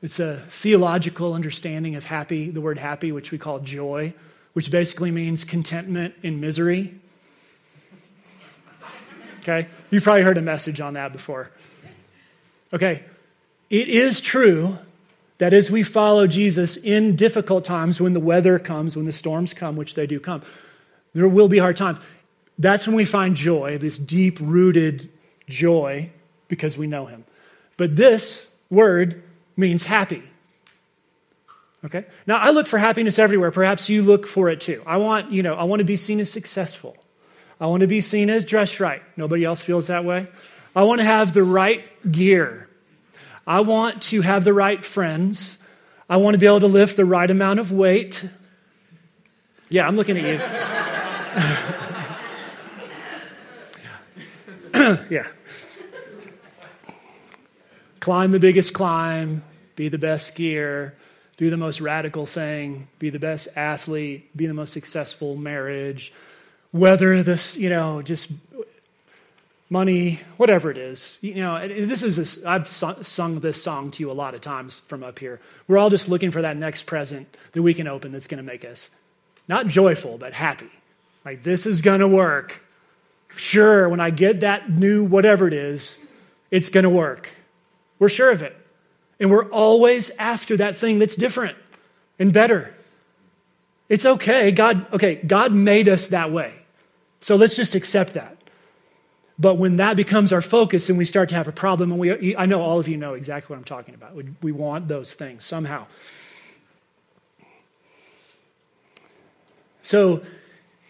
it's 0.00 0.18
a 0.18 0.38
theological 0.48 1.34
understanding 1.34 1.94
of 1.94 2.02
happy, 2.02 2.48
the 2.48 2.62
word 2.62 2.78
happy, 2.78 3.12
which 3.12 3.30
we 3.30 3.36
call 3.36 3.58
joy, 3.58 4.14
which 4.54 4.70
basically 4.70 5.10
means 5.10 5.44
contentment 5.44 6.14
in 6.22 6.40
misery. 6.40 6.94
Okay? 9.40 9.68
You've 9.90 10.02
probably 10.02 10.22
heard 10.22 10.38
a 10.38 10.42
message 10.42 10.80
on 10.80 10.94
that 10.94 11.12
before. 11.12 11.50
Okay. 12.72 13.02
It 13.68 13.88
is 13.88 14.22
true 14.22 14.78
that 15.36 15.52
as 15.52 15.70
we 15.70 15.82
follow 15.82 16.26
Jesus 16.26 16.78
in 16.78 17.16
difficult 17.16 17.66
times, 17.66 18.00
when 18.00 18.14
the 18.14 18.20
weather 18.20 18.58
comes, 18.58 18.96
when 18.96 19.04
the 19.04 19.12
storms 19.12 19.52
come, 19.52 19.76
which 19.76 19.94
they 19.94 20.06
do 20.06 20.18
come, 20.18 20.40
there 21.12 21.28
will 21.28 21.48
be 21.48 21.58
hard 21.58 21.76
times. 21.76 21.98
That's 22.58 22.86
when 22.86 22.96
we 22.96 23.04
find 23.04 23.36
joy, 23.36 23.78
this 23.78 23.98
deep 23.98 24.38
rooted 24.40 25.10
joy, 25.48 26.10
because 26.48 26.78
we 26.78 26.86
know 26.86 27.06
Him. 27.06 27.24
But 27.76 27.96
this 27.96 28.46
word 28.70 29.22
means 29.56 29.84
happy. 29.84 30.22
Okay? 31.84 32.06
Now, 32.26 32.38
I 32.38 32.50
look 32.50 32.66
for 32.66 32.78
happiness 32.78 33.18
everywhere. 33.18 33.50
Perhaps 33.50 33.88
you 33.88 34.02
look 34.02 34.26
for 34.26 34.48
it 34.48 34.60
too. 34.60 34.82
I 34.86 34.96
want, 34.96 35.32
you 35.32 35.42
know, 35.42 35.54
I 35.54 35.64
want 35.64 35.80
to 35.80 35.84
be 35.84 35.96
seen 35.96 36.20
as 36.20 36.30
successful. 36.30 36.96
I 37.60 37.66
want 37.66 37.82
to 37.82 37.86
be 37.86 38.00
seen 38.00 38.30
as 38.30 38.44
dressed 38.44 38.80
right. 38.80 39.02
Nobody 39.16 39.44
else 39.44 39.60
feels 39.60 39.88
that 39.88 40.04
way. 40.04 40.28
I 40.74 40.82
want 40.84 41.00
to 41.00 41.04
have 41.04 41.32
the 41.32 41.44
right 41.44 41.84
gear. 42.10 42.68
I 43.46 43.60
want 43.60 44.02
to 44.04 44.22
have 44.22 44.44
the 44.44 44.52
right 44.52 44.82
friends. 44.84 45.58
I 46.08 46.16
want 46.16 46.34
to 46.34 46.38
be 46.38 46.46
able 46.46 46.60
to 46.60 46.66
lift 46.66 46.96
the 46.96 47.04
right 47.04 47.30
amount 47.30 47.60
of 47.60 47.70
weight. 47.70 48.24
Yeah, 49.68 49.86
I'm 49.86 49.96
looking 49.96 50.16
at 50.18 50.24
you. 50.24 51.70
yeah 55.10 55.26
climb 58.04 58.32
the 58.32 58.38
biggest 58.38 58.74
climb, 58.74 59.42
be 59.76 59.88
the 59.88 59.96
best 59.96 60.34
skier, 60.34 60.92
do 61.38 61.48
the 61.48 61.56
most 61.56 61.80
radical 61.80 62.26
thing, 62.26 62.86
be 62.98 63.08
the 63.08 63.18
best 63.18 63.48
athlete, 63.56 64.28
be 64.36 64.46
the 64.46 64.52
most 64.52 64.74
successful 64.74 65.36
marriage, 65.36 66.12
whether 66.70 67.22
this, 67.22 67.56
you 67.56 67.70
know, 67.70 68.02
just 68.02 68.30
money, 69.70 70.20
whatever 70.36 70.70
it 70.70 70.76
is. 70.76 71.16
You 71.22 71.36
know, 71.36 71.66
this 71.66 72.02
is, 72.02 72.44
a, 72.44 72.46
I've 72.46 72.68
sung 72.68 73.40
this 73.40 73.62
song 73.62 73.90
to 73.92 74.02
you 74.02 74.10
a 74.10 74.12
lot 74.12 74.34
of 74.34 74.42
times 74.42 74.80
from 74.80 75.02
up 75.02 75.18
here. 75.18 75.40
We're 75.66 75.78
all 75.78 75.88
just 75.88 76.06
looking 76.06 76.30
for 76.30 76.42
that 76.42 76.58
next 76.58 76.82
present 76.82 77.34
that 77.52 77.62
we 77.62 77.72
can 77.72 77.88
open 77.88 78.12
that's 78.12 78.26
going 78.26 78.36
to 78.36 78.44
make 78.44 78.66
us 78.66 78.90
not 79.48 79.66
joyful, 79.66 80.18
but 80.18 80.34
happy. 80.34 80.70
Like, 81.24 81.42
this 81.42 81.64
is 81.64 81.80
going 81.80 82.00
to 82.00 82.08
work. 82.08 82.60
Sure, 83.36 83.88
when 83.88 84.00
I 84.00 84.10
get 84.10 84.40
that 84.40 84.70
new 84.70 85.04
whatever 85.04 85.46
it 85.48 85.54
is, 85.54 85.98
it's 86.50 86.68
going 86.68 86.84
to 86.84 86.90
work. 86.90 87.30
We're 87.98 88.08
sure 88.08 88.30
of 88.30 88.42
it. 88.42 88.56
And 89.18 89.30
we're 89.30 89.48
always 89.50 90.10
after 90.18 90.56
that 90.58 90.76
thing 90.76 90.98
that's 90.98 91.16
different 91.16 91.56
and 92.18 92.32
better. 92.32 92.74
It's 93.88 94.04
okay. 94.04 94.50
God, 94.50 94.92
okay, 94.92 95.16
God 95.16 95.52
made 95.52 95.88
us 95.88 96.08
that 96.08 96.32
way. 96.32 96.52
So 97.20 97.36
let's 97.36 97.56
just 97.56 97.74
accept 97.74 98.14
that. 98.14 98.36
But 99.38 99.54
when 99.54 99.76
that 99.76 99.96
becomes 99.96 100.32
our 100.32 100.42
focus 100.42 100.88
and 100.88 100.96
we 100.96 101.04
start 101.04 101.28
to 101.30 101.34
have 101.34 101.48
a 101.48 101.52
problem, 101.52 101.90
and 101.90 102.00
we, 102.00 102.36
I 102.36 102.46
know 102.46 102.60
all 102.60 102.78
of 102.78 102.86
you 102.86 102.96
know 102.96 103.14
exactly 103.14 103.52
what 103.52 103.58
I'm 103.58 103.64
talking 103.64 103.94
about. 103.94 104.14
We, 104.14 104.26
we 104.42 104.52
want 104.52 104.86
those 104.86 105.14
things 105.14 105.44
somehow. 105.44 105.86
So 109.82 110.22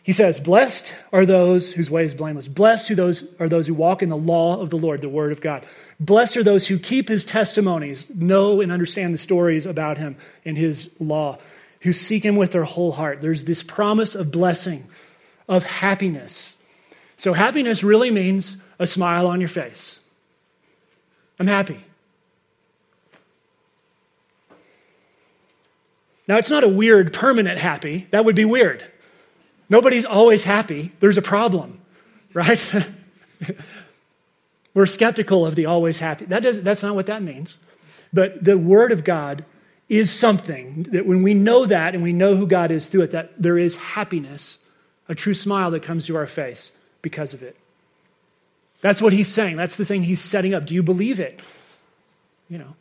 he 0.05 0.13
says, 0.13 0.39
Blessed 0.39 0.95
are 1.15 1.25
those 1.25 1.73
whose 1.73 1.89
way 1.89 2.05
is 2.05 2.13
blameless. 2.13 2.47
Blessed 2.47 2.91
are 2.91 2.95
those, 2.95 3.25
are 3.41 3.49
those 3.49 3.67
who 3.67 3.73
walk 3.73 4.03
in 4.03 4.11
the 4.11 4.17
law 4.17 4.61
of 4.61 4.69
the 4.69 4.77
Lord, 4.77 5.01
the 5.01 5.09
word 5.09 5.33
of 5.33 5.41
God. 5.41 5.65
Blessed 5.99 6.37
are 6.37 6.43
those 6.43 6.67
who 6.67 6.79
keep 6.79 7.09
his 7.09 7.25
testimonies, 7.25 8.11
know 8.11 8.61
and 8.61 8.71
understand 8.71 9.15
the 9.15 9.19
stories 9.19 9.65
about 9.65 9.97
him 9.97 10.17
and 10.45 10.59
his 10.59 10.91
law, 11.01 11.39
who 11.81 11.95
seek 11.95 12.23
him 12.23 12.37
with 12.37 12.53
their 12.53 12.65
whole 12.65 12.93
heart. 12.93 13.23
There's 13.23 13.45
this 13.45 13.63
promise 13.63 14.15
of 14.15 14.31
blessing, 14.31 14.87
of 15.49 15.65
happiness. 15.65 16.55
So, 17.17 17.33
happiness 17.33 17.83
really 17.83 18.11
means 18.11 18.61
a 18.79 18.87
smile 18.87 19.27
on 19.27 19.41
your 19.41 19.49
face. 19.49 20.01
I'm 21.39 21.47
happy. 21.47 21.83
Now, 26.29 26.37
it's 26.37 26.51
not 26.51 26.63
a 26.63 26.69
weird, 26.69 27.15
permanent 27.15 27.59
happy. 27.59 28.07
That 28.11 28.27
would 28.27 28.37
be 28.37 28.45
weird. 28.45 28.85
Nobody's 29.69 30.05
always 30.05 30.45
happy. 30.45 30.93
There's 31.01 31.17
a 31.17 31.23
problem, 31.23 31.81
right? 32.33 32.61
We're 34.75 34.87
skeptical 34.87 35.47
of 35.47 35.55
the 35.55 35.67
always 35.67 35.99
happy. 35.99 36.27
That 36.27 36.43
does, 36.43 36.63
that's 36.63 36.83
not 36.83 36.95
what 36.95 37.07
that 37.07 37.23
means. 37.23 37.59
But 38.13 38.45
the 38.45 38.59
Word 38.59 38.93
of 38.93 39.05
God 39.05 39.45
is 39.89 40.13
something 40.13 40.85
that 40.85 41.07
when 41.07 41.23
we 41.23 41.35
know 41.35 41.67
that 41.67 41.95
and 41.95 42.03
we 42.03 42.13
know 42.13 42.37
who 42.37 42.47
God 42.47 42.71
is 42.71 42.89
through 42.89 43.03
it, 43.03 43.11
that 43.13 43.41
there 43.41 43.59
is 43.59 43.77
happiness, 43.77 44.59
a 45.09 45.15
true 45.15 45.35
smile 45.35 45.71
that 45.73 45.83
comes 45.83 46.07
to 46.07 46.17
our 46.17 46.27
face 46.27 46.73
because 47.03 47.35
of 47.35 47.43
it. 47.43 47.57
That's 48.81 49.01
what 49.01 49.13
he's 49.13 49.29
saying. 49.29 49.57
That's 49.57 49.77
the 49.77 49.85
thing 49.85 50.03
he's 50.03 50.21
setting 50.21 50.55
up. 50.55 50.67
Do 50.67 50.75
you 50.75 50.83
believe 50.83 51.21
it? 51.21 51.41
You 52.49 52.59
know. 52.59 52.75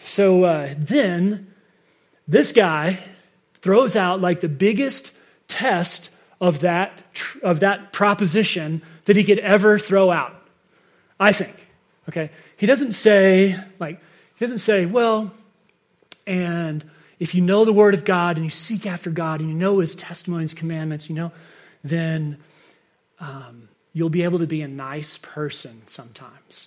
So 0.00 0.44
uh, 0.44 0.74
then, 0.76 1.51
this 2.28 2.52
guy 2.52 2.98
throws 3.54 3.96
out 3.96 4.20
like 4.20 4.40
the 4.40 4.48
biggest 4.48 5.12
test 5.48 6.10
of 6.40 6.60
that, 6.60 7.02
of 7.42 7.60
that 7.60 7.92
proposition 7.92 8.82
that 9.04 9.16
he 9.16 9.24
could 9.24 9.38
ever 9.38 9.78
throw 9.78 10.10
out. 10.10 10.34
I 11.18 11.32
think. 11.32 11.54
Okay? 12.08 12.30
He 12.56 12.66
doesn't 12.66 12.92
say, 12.92 13.56
like, 13.78 14.00
he 14.34 14.44
doesn't 14.44 14.58
say, 14.58 14.86
well, 14.86 15.32
and 16.26 16.84
if 17.20 17.34
you 17.34 17.40
know 17.40 17.64
the 17.64 17.72
Word 17.72 17.94
of 17.94 18.04
God 18.04 18.36
and 18.36 18.44
you 18.44 18.50
seek 18.50 18.86
after 18.86 19.10
God 19.10 19.40
and 19.40 19.48
you 19.48 19.54
know 19.54 19.78
His 19.78 19.94
testimonies, 19.94 20.54
commandments, 20.54 21.08
you 21.08 21.14
know, 21.14 21.30
then 21.84 22.38
um, 23.20 23.68
you'll 23.92 24.10
be 24.10 24.24
able 24.24 24.40
to 24.40 24.46
be 24.46 24.62
a 24.62 24.68
nice 24.68 25.18
person 25.18 25.82
sometimes. 25.86 26.66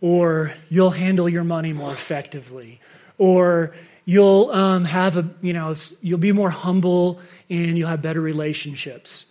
Or 0.00 0.52
you'll 0.68 0.90
handle 0.90 1.28
your 1.28 1.44
money 1.44 1.72
more 1.72 1.92
effectively. 1.92 2.80
Or 3.18 3.74
you'll 4.04 4.50
um, 4.50 4.84
have 4.84 5.16
a, 5.16 5.28
you 5.40 5.52
know, 5.52 5.74
you'll 6.00 6.18
be 6.18 6.32
more 6.32 6.50
humble 6.50 7.20
and 7.48 7.78
you'll 7.78 7.88
have 7.88 8.02
better 8.02 8.20
relationships. 8.20 9.26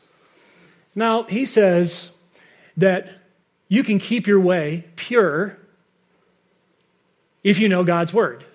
Now, 0.95 1.23
he 1.23 1.45
says 1.45 2.09
that 2.77 3.09
you 3.67 3.83
can 3.83 3.99
keep 3.99 4.27
your 4.27 4.39
way 4.39 4.85
pure 4.95 5.57
if 7.43 7.59
you 7.59 7.69
know 7.69 7.83
God's 7.83 8.13
word. 8.13 8.45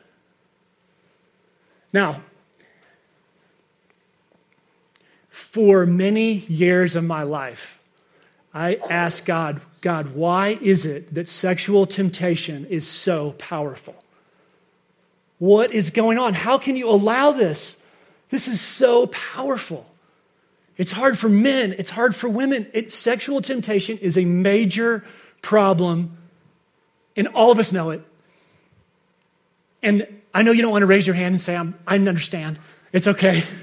Now, 1.92 2.20
for 5.30 5.86
many 5.86 6.32
years 6.32 6.96
of 6.96 7.04
my 7.04 7.22
life, 7.22 7.78
I 8.52 8.76
asked 8.90 9.24
God, 9.24 9.60
God, 9.80 10.14
why 10.14 10.58
is 10.60 10.86
it 10.86 11.14
that 11.14 11.28
sexual 11.28 11.86
temptation 11.86 12.66
is 12.66 12.86
so 12.86 13.32
powerful? 13.32 13.94
What 15.38 15.72
is 15.72 15.90
going 15.90 16.18
on? 16.18 16.34
How 16.34 16.58
can 16.58 16.76
you 16.76 16.88
allow 16.88 17.32
this? 17.32 17.76
This 18.30 18.48
is 18.48 18.60
so 18.60 19.06
powerful. 19.08 19.86
It's 20.76 20.92
hard 20.92 21.18
for 21.18 21.28
men, 21.28 21.74
it's 21.78 21.90
hard 21.90 22.14
for 22.14 22.28
women. 22.28 22.66
It, 22.72 22.92
sexual 22.92 23.40
temptation 23.40 23.98
is 23.98 24.18
a 24.18 24.24
major 24.24 25.04
problem, 25.40 26.18
and 27.16 27.28
all 27.28 27.50
of 27.50 27.58
us 27.58 27.72
know 27.72 27.90
it. 27.90 28.02
And 29.82 30.06
I 30.34 30.42
know 30.42 30.52
you 30.52 30.60
don't 30.60 30.70
want 30.70 30.82
to 30.82 30.86
raise 30.86 31.06
your 31.06 31.16
hand 31.16 31.32
and 31.32 31.40
say, 31.40 31.56
I'm, 31.56 31.78
I 31.86 31.94
understand. 31.94 32.58
It's 32.92 33.06
okay. 33.06 33.42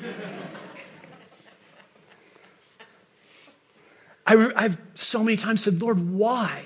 I, 4.25 4.51
I've 4.55 4.79
so 4.95 5.21
many 5.23 5.37
times 5.37 5.61
said, 5.63 5.81
Lord, 5.81 6.13
why 6.13 6.63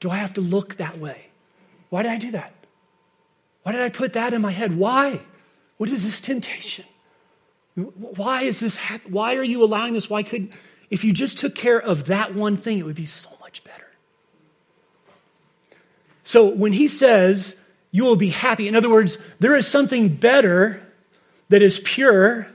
do 0.00 0.10
I 0.10 0.16
have 0.16 0.34
to 0.34 0.40
look 0.40 0.76
that 0.76 0.98
way? 0.98 1.26
Why 1.90 2.02
did 2.02 2.10
I 2.10 2.18
do 2.18 2.32
that? 2.32 2.52
Why 3.64 3.72
did 3.72 3.80
I 3.80 3.88
put 3.88 4.12
that 4.12 4.32
in 4.32 4.42
my 4.42 4.52
head? 4.52 4.76
Why? 4.76 5.20
What 5.78 5.90
is 5.90 6.04
this 6.04 6.20
temptation? 6.20 6.84
Why 7.74 8.42
is 8.42 8.60
this 8.60 8.76
hap- 8.76 9.08
Why 9.08 9.34
are 9.34 9.42
you 9.42 9.64
allowing 9.64 9.94
this? 9.94 10.08
Why 10.08 10.22
could 10.22 10.52
if 10.90 11.02
you 11.02 11.12
just 11.12 11.38
took 11.38 11.54
care 11.54 11.80
of 11.80 12.04
that 12.06 12.34
one 12.34 12.56
thing, 12.56 12.78
it 12.78 12.84
would 12.84 12.94
be 12.94 13.06
so 13.06 13.30
much 13.40 13.64
better. 13.64 13.86
So 16.22 16.46
when 16.46 16.72
he 16.72 16.86
says 16.86 17.56
you 17.90 18.04
will 18.04 18.16
be 18.16 18.28
happy, 18.28 18.68
in 18.68 18.76
other 18.76 18.90
words, 18.90 19.18
there 19.40 19.56
is 19.56 19.66
something 19.66 20.08
better 20.08 20.80
that 21.48 21.62
is 21.62 21.80
pure. 21.80 22.46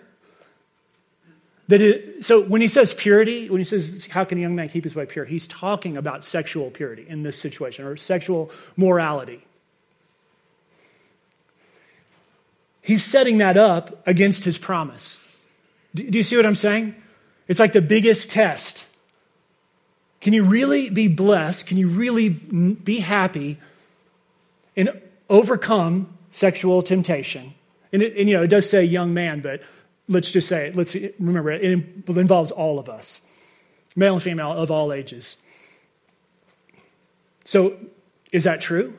That 1.67 1.81
is, 1.81 2.25
so 2.25 2.41
when 2.41 2.61
he 2.61 2.67
says 2.67 2.93
purity, 2.93 3.49
when 3.49 3.59
he 3.59 3.65
says 3.65 4.05
how 4.05 4.23
can 4.23 4.37
a 4.37 4.41
young 4.41 4.55
man 4.55 4.69
keep 4.69 4.83
his 4.83 4.95
way 4.95 5.05
pure, 5.05 5.25
he's 5.25 5.47
talking 5.47 5.97
about 5.97 6.23
sexual 6.23 6.69
purity 6.69 7.05
in 7.09 7.23
this 7.23 7.37
situation 7.37 7.83
or 7.83 7.97
sexual 7.97 8.51
morality. 8.77 9.43
He's 12.89 13.05
setting 13.05 13.37
that 13.37 13.55
up 13.55 14.01
against 14.07 14.45
his 14.45 14.57
promise. 14.57 15.19
Do, 15.93 16.05
you 16.05 16.23
see 16.23 16.35
what 16.35 16.45
I'm 16.47 16.55
saying? 16.55 16.95
It's 17.47 17.59
like 17.59 17.71
the 17.71 17.83
biggest 17.83 18.31
test. 18.31 18.83
Can 20.21 20.33
you 20.33 20.43
really 20.43 20.89
be 20.89 21.07
blessed? 21.07 21.67
Can 21.67 21.77
you 21.77 21.87
really 21.87 22.29
be 22.29 22.97
happy 22.97 23.59
and 24.75 24.89
overcome 25.29 26.17
sexual 26.31 26.81
temptation? 26.81 27.53
And, 27.93 28.01
it, 28.01 28.17
and, 28.17 28.27
you 28.27 28.35
know, 28.35 28.41
it 28.41 28.47
does 28.47 28.67
say 28.67 28.83
young 28.83 29.13
man, 29.13 29.41
but 29.41 29.61
let's 30.07 30.31
just 30.31 30.47
say, 30.47 30.71
let's 30.73 30.95
remember, 31.19 31.51
it 31.51 31.71
involves 32.07 32.49
all 32.49 32.79
of 32.79 32.89
us, 32.89 33.21
male 33.95 34.15
and 34.15 34.23
female 34.23 34.51
of 34.51 34.71
all 34.71 34.91
ages. 34.91 35.35
So, 37.45 37.77
is 38.31 38.45
that 38.45 38.61
true? 38.61 38.95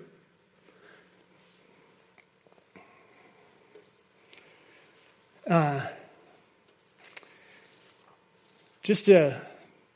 Uh, 5.48 5.80
just 8.82 9.06
to, 9.06 9.40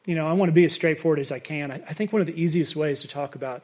you 0.06 0.14
know, 0.14 0.26
I 0.26 0.32
want 0.32 0.48
to 0.48 0.52
be 0.52 0.64
as 0.64 0.72
straightforward 0.72 1.18
as 1.18 1.32
I 1.32 1.38
can. 1.38 1.70
I, 1.70 1.76
I 1.88 1.92
think 1.92 2.12
one 2.12 2.20
of 2.20 2.26
the 2.26 2.40
easiest 2.40 2.76
ways 2.76 3.00
to 3.00 3.08
talk 3.08 3.34
about 3.34 3.62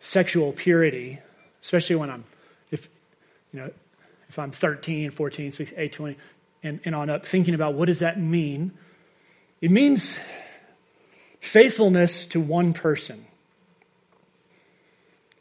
sexual 0.00 0.52
purity, 0.52 1.18
especially 1.62 1.96
when 1.96 2.10
I'm, 2.10 2.24
if, 2.70 2.88
you 3.52 3.60
know, 3.60 3.70
if 4.28 4.38
I'm 4.38 4.50
13, 4.50 5.10
14, 5.10 5.52
16, 5.52 5.78
18, 5.78 5.90
20, 5.90 6.16
and, 6.62 6.80
and 6.84 6.94
on 6.94 7.10
up, 7.10 7.26
thinking 7.26 7.54
about 7.54 7.74
what 7.74 7.86
does 7.86 8.00
that 8.00 8.18
mean? 8.18 8.72
It 9.60 9.70
means 9.70 10.18
faithfulness 11.40 12.26
to 12.26 12.40
one 12.40 12.72
person. 12.72 13.26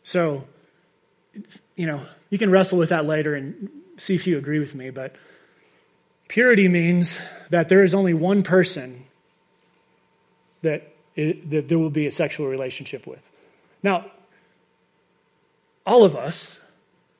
So, 0.04 0.44
you 1.76 1.88
know, 1.88 2.06
you 2.30 2.38
can 2.38 2.52
wrestle 2.52 2.78
with 2.78 2.90
that 2.90 3.06
later 3.06 3.36
and 3.36 3.70
see 3.98 4.16
if 4.16 4.28
you 4.28 4.38
agree 4.38 4.60
with 4.60 4.76
me, 4.76 4.90
but 4.90 5.16
Purity 6.34 6.68
means 6.68 7.20
that 7.52 7.70
there 7.70 7.84
is 7.84 7.94
only 7.94 8.16
one 8.16 8.42
person 8.42 9.06
that, 10.64 10.92
it, 11.16 11.48
that 11.52 11.68
there 11.68 11.78
will 11.78 11.92
be 11.92 12.08
a 12.08 12.12
sexual 12.12 12.48
relationship 12.48 13.06
with. 13.06 13.22
Now, 13.84 14.08
all 15.86 16.04
of 16.04 16.16
us 16.16 16.58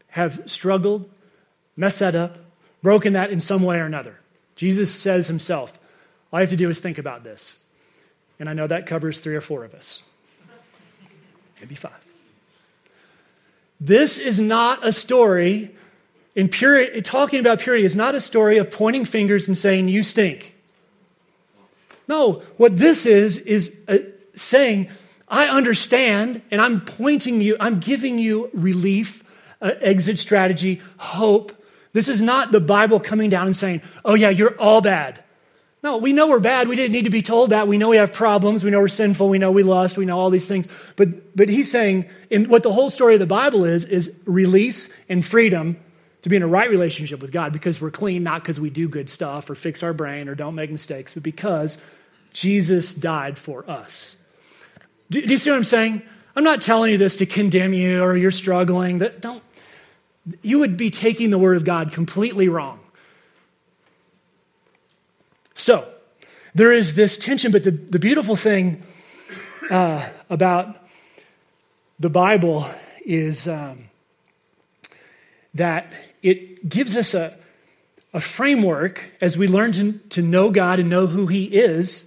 have 0.08 0.42
struggled, 0.48 1.08
messed 1.78 2.00
that 2.00 2.16
up, 2.16 2.38
broken 2.82 3.14
that 3.14 3.30
in 3.30 3.40
some 3.40 3.62
way 3.62 3.78
or 3.78 3.86
another. 3.86 4.20
Jesus 4.56 4.92
says 4.92 5.28
himself, 5.28 5.78
all 6.32 6.38
I 6.38 6.40
have 6.40 6.50
to 6.50 6.58
do 6.58 6.72
is 6.72 6.80
think 6.80 6.98
about 6.98 7.24
this. 7.24 7.58
And 8.40 8.50
I 8.50 8.54
know 8.54 8.66
that 8.66 8.88
covers 8.88 9.20
three 9.20 9.36
or 9.36 9.42
four 9.42 9.64
of 9.64 9.76
us, 9.76 10.02
maybe 11.60 11.76
five. 11.76 11.92
This 13.80 14.18
is 14.18 14.40
not 14.40 14.80
a 14.84 14.92
story 14.92 15.76
in 16.36 16.50
purity, 16.50 17.02
talking 17.02 17.40
about 17.40 17.60
purity 17.60 17.86
is 17.86 17.96
not 17.96 18.16
a 18.16 18.22
story 18.22 18.58
of 18.58 18.72
pointing 18.72 19.06
fingers 19.06 19.48
and 19.48 19.58
saying, 19.58 19.88
you 19.88 20.04
stink. 20.04 20.56
No, 22.08 22.44
what 22.58 22.78
this 22.78 23.06
is, 23.06 23.38
is 23.38 23.76
uh, 23.88 24.00
saying, 24.36 24.90
I 25.28 25.48
understand, 25.48 26.42
and 26.52 26.60
I'm 26.62 26.82
pointing 26.82 27.40
you, 27.42 27.56
I'm 27.60 27.80
giving 27.80 28.20
you 28.20 28.50
relief, 28.54 29.24
uh, 29.62 29.72
exit 29.80 30.20
strategy, 30.20 30.82
hope. 30.98 31.54
This 31.94 32.10
is 32.10 32.22
not 32.22 32.52
the 32.52 32.60
Bible 32.60 33.00
coming 33.00 33.30
down 33.30 33.46
and 33.46 33.56
saying, 33.56 33.82
oh, 34.04 34.16
yeah, 34.16 34.30
you're 34.30 34.60
all 34.60 34.82
bad. 34.82 35.24
No, 35.84 35.98
we 35.98 36.14
know 36.14 36.28
we're 36.28 36.40
bad. 36.40 36.68
We 36.68 36.76
didn't 36.76 36.94
need 36.94 37.04
to 37.04 37.10
be 37.10 37.22
told 37.22 37.50
that. 37.52 37.68
We 37.68 37.78
know 37.78 37.90
we 37.90 37.98
have 37.98 38.14
problems. 38.14 38.64
We 38.64 38.72
know 38.72 38.80
we're 38.80 38.88
sinful. 38.88 39.28
We 39.30 39.38
know 39.38 39.52
we 39.52 39.64
lust. 39.64 39.98
We 39.98 40.06
know 40.06 40.18
all 40.18 40.30
these 40.30 40.48
things. 40.48 40.68
But, 40.96 41.36
but 41.36 41.50
he's 41.50 41.70
saying, 41.70 42.10
and 42.32 42.48
what 42.48 42.64
the 42.64 42.72
whole 42.72 42.90
story 42.90 43.16
of 43.16 43.20
the 43.20 43.26
Bible 43.26 43.66
is, 43.66 43.84
is 43.84 44.14
release 44.26 44.90
and 45.10 45.26
freedom 45.26 45.78
to 46.24 46.30
be 46.30 46.38
in 46.38 46.42
a 46.42 46.48
right 46.48 46.70
relationship 46.70 47.22
with 47.22 47.32
God 47.32 47.54
because 47.54 47.80
we're 47.80 47.92
clean, 47.92 48.24
not 48.24 48.42
because 48.42 48.60
we 48.60 48.70
do 48.70 48.88
good 48.88 49.10
stuff 49.10 49.50
or 49.50 49.56
fix 49.56 49.84
our 49.84 49.94
brain 49.94 50.28
or 50.28 50.36
don't 50.36 50.56
make 50.56 50.72
mistakes, 50.72 51.14
but 51.14 51.22
because 51.22 51.78
Jesus 52.32 52.94
died 52.94 53.38
for 53.38 53.70
us. 53.70 54.16
Do, 55.12 55.22
do 55.22 55.32
you 55.32 55.38
see 55.38 55.52
what 55.52 55.58
I'm 55.58 55.64
saying? 55.66 56.02
I'm 56.36 56.46
not 56.46 56.62
telling 56.62 56.92
you 56.92 56.98
this 56.98 57.18
to 57.18 57.26
condemn 57.26 57.74
you 57.74 58.02
or 58.02 58.16
you're 58.16 58.32
struggling. 58.32 59.00
That 59.00 59.22
don't. 59.22 59.44
You 60.42 60.60
would 60.60 60.78
be 60.78 60.90
taking 60.90 61.30
the 61.30 61.38
word 61.38 61.58
of 61.58 61.66
God 61.66 61.92
completely 61.92 62.48
wrong. 62.48 62.80
So, 65.54 65.88
there 66.56 66.72
is 66.72 66.94
this 66.94 67.18
tension, 67.18 67.52
but 67.52 67.64
the, 67.64 67.72
the 67.72 68.00
beautiful 68.00 68.38
thing 68.38 68.84
uh, 69.70 70.08
about 70.30 70.78
the 72.00 72.10
Bible 72.10 72.66
is 73.06 73.48
um, 73.48 73.90
that 75.54 75.92
it 76.24 76.68
gives 76.68 76.98
us 76.98 77.14
a, 77.14 77.38
a 78.14 78.22
framework 78.22 79.04
as 79.22 79.38
we 79.38 79.48
learn 79.48 79.74
to, 79.74 79.94
to 80.10 80.22
know 80.22 80.50
God 80.50 80.80
and 80.80 80.90
know 80.90 81.06
who 81.06 81.28
He 81.28 81.44
is, 81.44 82.06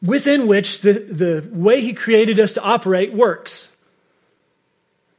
within 0.00 0.46
which 0.46 0.80
the, 0.80 0.92
the 0.92 1.48
way 1.52 1.80
He 1.80 1.92
created 1.92 2.40
us 2.40 2.54
to 2.54 2.62
operate 2.62 3.12
works. 3.12 3.68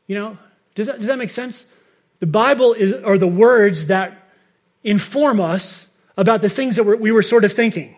You 0.07 0.15
know, 0.15 0.37
does 0.75 0.87
that, 0.87 0.97
does 0.97 1.07
that 1.07 1.17
make 1.17 1.29
sense? 1.29 1.65
The 2.19 2.27
Bible 2.27 2.73
is, 2.73 2.93
are 3.03 3.17
the 3.17 3.27
words 3.27 3.87
that 3.87 4.29
inform 4.83 5.39
us 5.39 5.87
about 6.17 6.41
the 6.41 6.49
things 6.49 6.75
that 6.75 6.83
we 6.83 7.11
were 7.11 7.21
sort 7.21 7.45
of 7.45 7.53
thinking. 7.53 7.95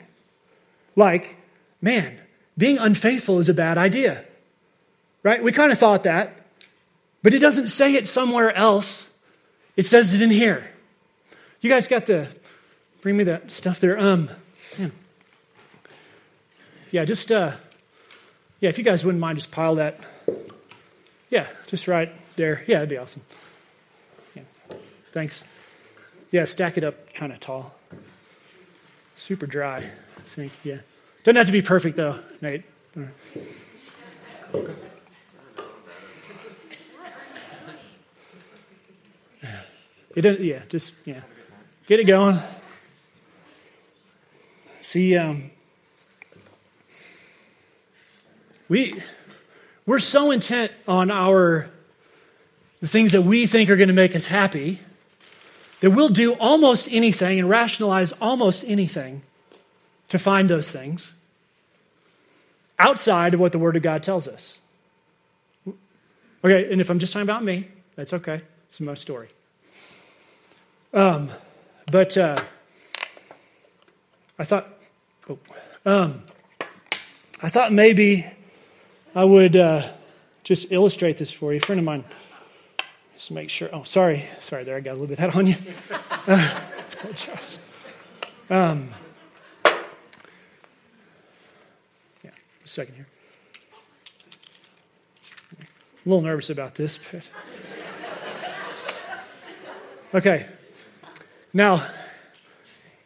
Like, 0.96 1.36
man, 1.82 2.20
being 2.58 2.78
unfaithful 2.78 3.39
is 3.39 3.50
a 3.50 3.54
bad 3.54 3.78
idea. 3.78 4.24
Right? 5.24 5.44
We 5.44 5.52
kind 5.52 5.72
of 5.72 5.78
thought 5.78 6.04
that. 6.04 6.36
But 7.22 7.34
it 7.34 7.39
doesn't 7.39 7.70
say 7.70 7.96
it 7.96 8.08
somewhere 8.08 8.54
else. 8.54 9.10
It 9.75 9.86
says 9.86 10.13
it 10.13 10.21
in 10.21 10.29
here. 10.29 10.67
You 11.62 11.69
guys 11.69 11.88
got 11.88 12.05
the, 12.05 12.27
bring 13.01 13.17
me 13.17 13.23
that 13.25 13.51
stuff 13.51 13.79
there. 13.79 13.97
Um, 13.97 14.29
man. 14.77 14.91
Yeah, 16.91 17.05
just, 17.05 17.31
uh, 17.31 17.53
yeah, 18.59 18.69
if 18.69 18.77
you 18.77 18.83
guys 18.83 19.03
wouldn't 19.03 19.21
mind, 19.21 19.38
just 19.38 19.51
pile 19.51 19.75
that. 19.75 19.99
Yeah, 21.29 21.47
just 21.65 21.88
right 21.88 22.13
there. 22.36 22.63
Yeah, 22.67 22.75
that'd 22.75 22.89
be 22.89 22.97
awesome. 22.97 23.23
Yeah, 24.36 24.43
thanks. 25.12 25.43
Yeah, 26.31 26.45
stack 26.45 26.77
it 26.77 26.83
up 26.83 27.13
kind 27.13 27.31
of 27.31 27.39
tall. 27.39 27.73
Super 29.15 29.47
dry, 29.47 29.77
I 29.77 30.21
think. 30.27 30.51
Yeah. 30.63 30.77
Doesn't 31.23 31.38
have 31.38 31.47
to 31.47 31.51
be 31.51 31.62
perfect, 31.62 31.95
though, 31.95 32.19
Nate. 32.41 32.63
It 40.15 40.21
doesn't, 40.21 40.43
yeah, 40.43 40.62
just, 40.69 40.93
yeah. 41.06 41.21
Get 41.88 41.99
it 41.99 42.06
going. 42.06 42.39
See, 44.82 45.17
um, 45.17 45.52
we, 48.69 49.02
we're 49.86 49.99
so 49.99 50.32
intent 50.32 50.71
on 50.88 51.10
our, 51.10 51.69
the 52.80 52.88
things 52.88 53.12
that 53.13 53.23
we 53.23 53.47
think 53.47 53.69
are 53.69 53.76
going 53.76 53.88
to 53.88 53.93
make 53.93 54.15
us 54.15 54.28
happy 54.28 54.80
that 55.82 55.91
we'll 55.91 56.10
do 56.10 56.34
almost 56.36 56.88
anything 56.91 57.39
and 57.39 57.49
rationalize 57.49 58.13
almost 58.13 58.63
anything 58.65 59.21
to 60.10 60.19
find 60.19 60.49
those 60.49 60.71
things 60.71 61.13
outside 62.80 63.34
of 63.34 63.39
what 63.39 63.52
the 63.52 63.60
Word 63.60 63.76
of 63.76 63.84
God 63.84 64.04
tells 64.04 64.28
us. 64.28 64.60
Okay, 66.45 66.71
and 66.71 66.80
if 66.80 66.89
I'm 66.89 66.99
just 66.99 67.13
talking 67.13 67.28
about 67.28 67.43
me, 67.43 67.67
that's 67.95 68.13
okay. 68.13 68.41
It's 68.67 68.80
my 68.80 68.93
story. 68.93 69.30
Um, 70.93 71.32
but 71.91 72.15
uh, 72.17 72.38
I, 74.38 74.43
thought, 74.43 74.67
oh, 75.27 75.39
um, 75.88 76.21
I 77.41 77.49
thought 77.49 77.73
maybe 77.73 78.27
I 79.15 79.23
would 79.23 79.56
uh, 79.56 79.91
just 80.43 80.71
illustrate 80.71 81.17
this 81.17 81.32
for 81.32 81.51
you. 81.51 81.58
A 81.58 81.62
friend 81.62 81.79
of 81.79 81.86
mine, 81.86 82.03
just 83.15 83.29
to 83.29 83.34
make 83.34 83.49
sure. 83.49 83.69
Oh, 83.73 83.84
sorry, 83.84 84.25
sorry. 84.39 84.63
There, 84.65 84.75
I 84.75 84.82
got 84.82 84.91
a 84.91 84.93
little 84.93 85.08
bit 85.08 85.17
that 85.17 85.36
on 85.36 85.47
you. 85.47 85.56
Uh, 86.27 86.62
um, 88.51 88.89
yeah, 92.23 92.29
a 92.63 92.67
second 92.67 92.93
here. 92.95 93.08
a 96.06 96.10
little 96.10 96.21
nervous 96.21 96.51
about 96.51 96.75
this, 96.75 96.99
but 97.12 97.23
okay. 100.19 100.45
Now, 101.54 101.88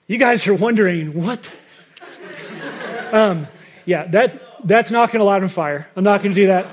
you 0.08 0.18
guys 0.18 0.48
are 0.48 0.54
wondering 0.54 1.14
what? 1.22 1.54
Um, 3.12 3.48
yeah, 3.86 4.06
that, 4.06 4.42
that's 4.66 4.90
not 4.90 5.12
going 5.12 5.20
to 5.20 5.26
light 5.26 5.44
on 5.44 5.50
fire. 5.50 5.88
I'm 5.98 6.06
not 6.06 6.24
going 6.24 6.34
to 6.34 6.42
do 6.42 6.48
that. 6.48 6.66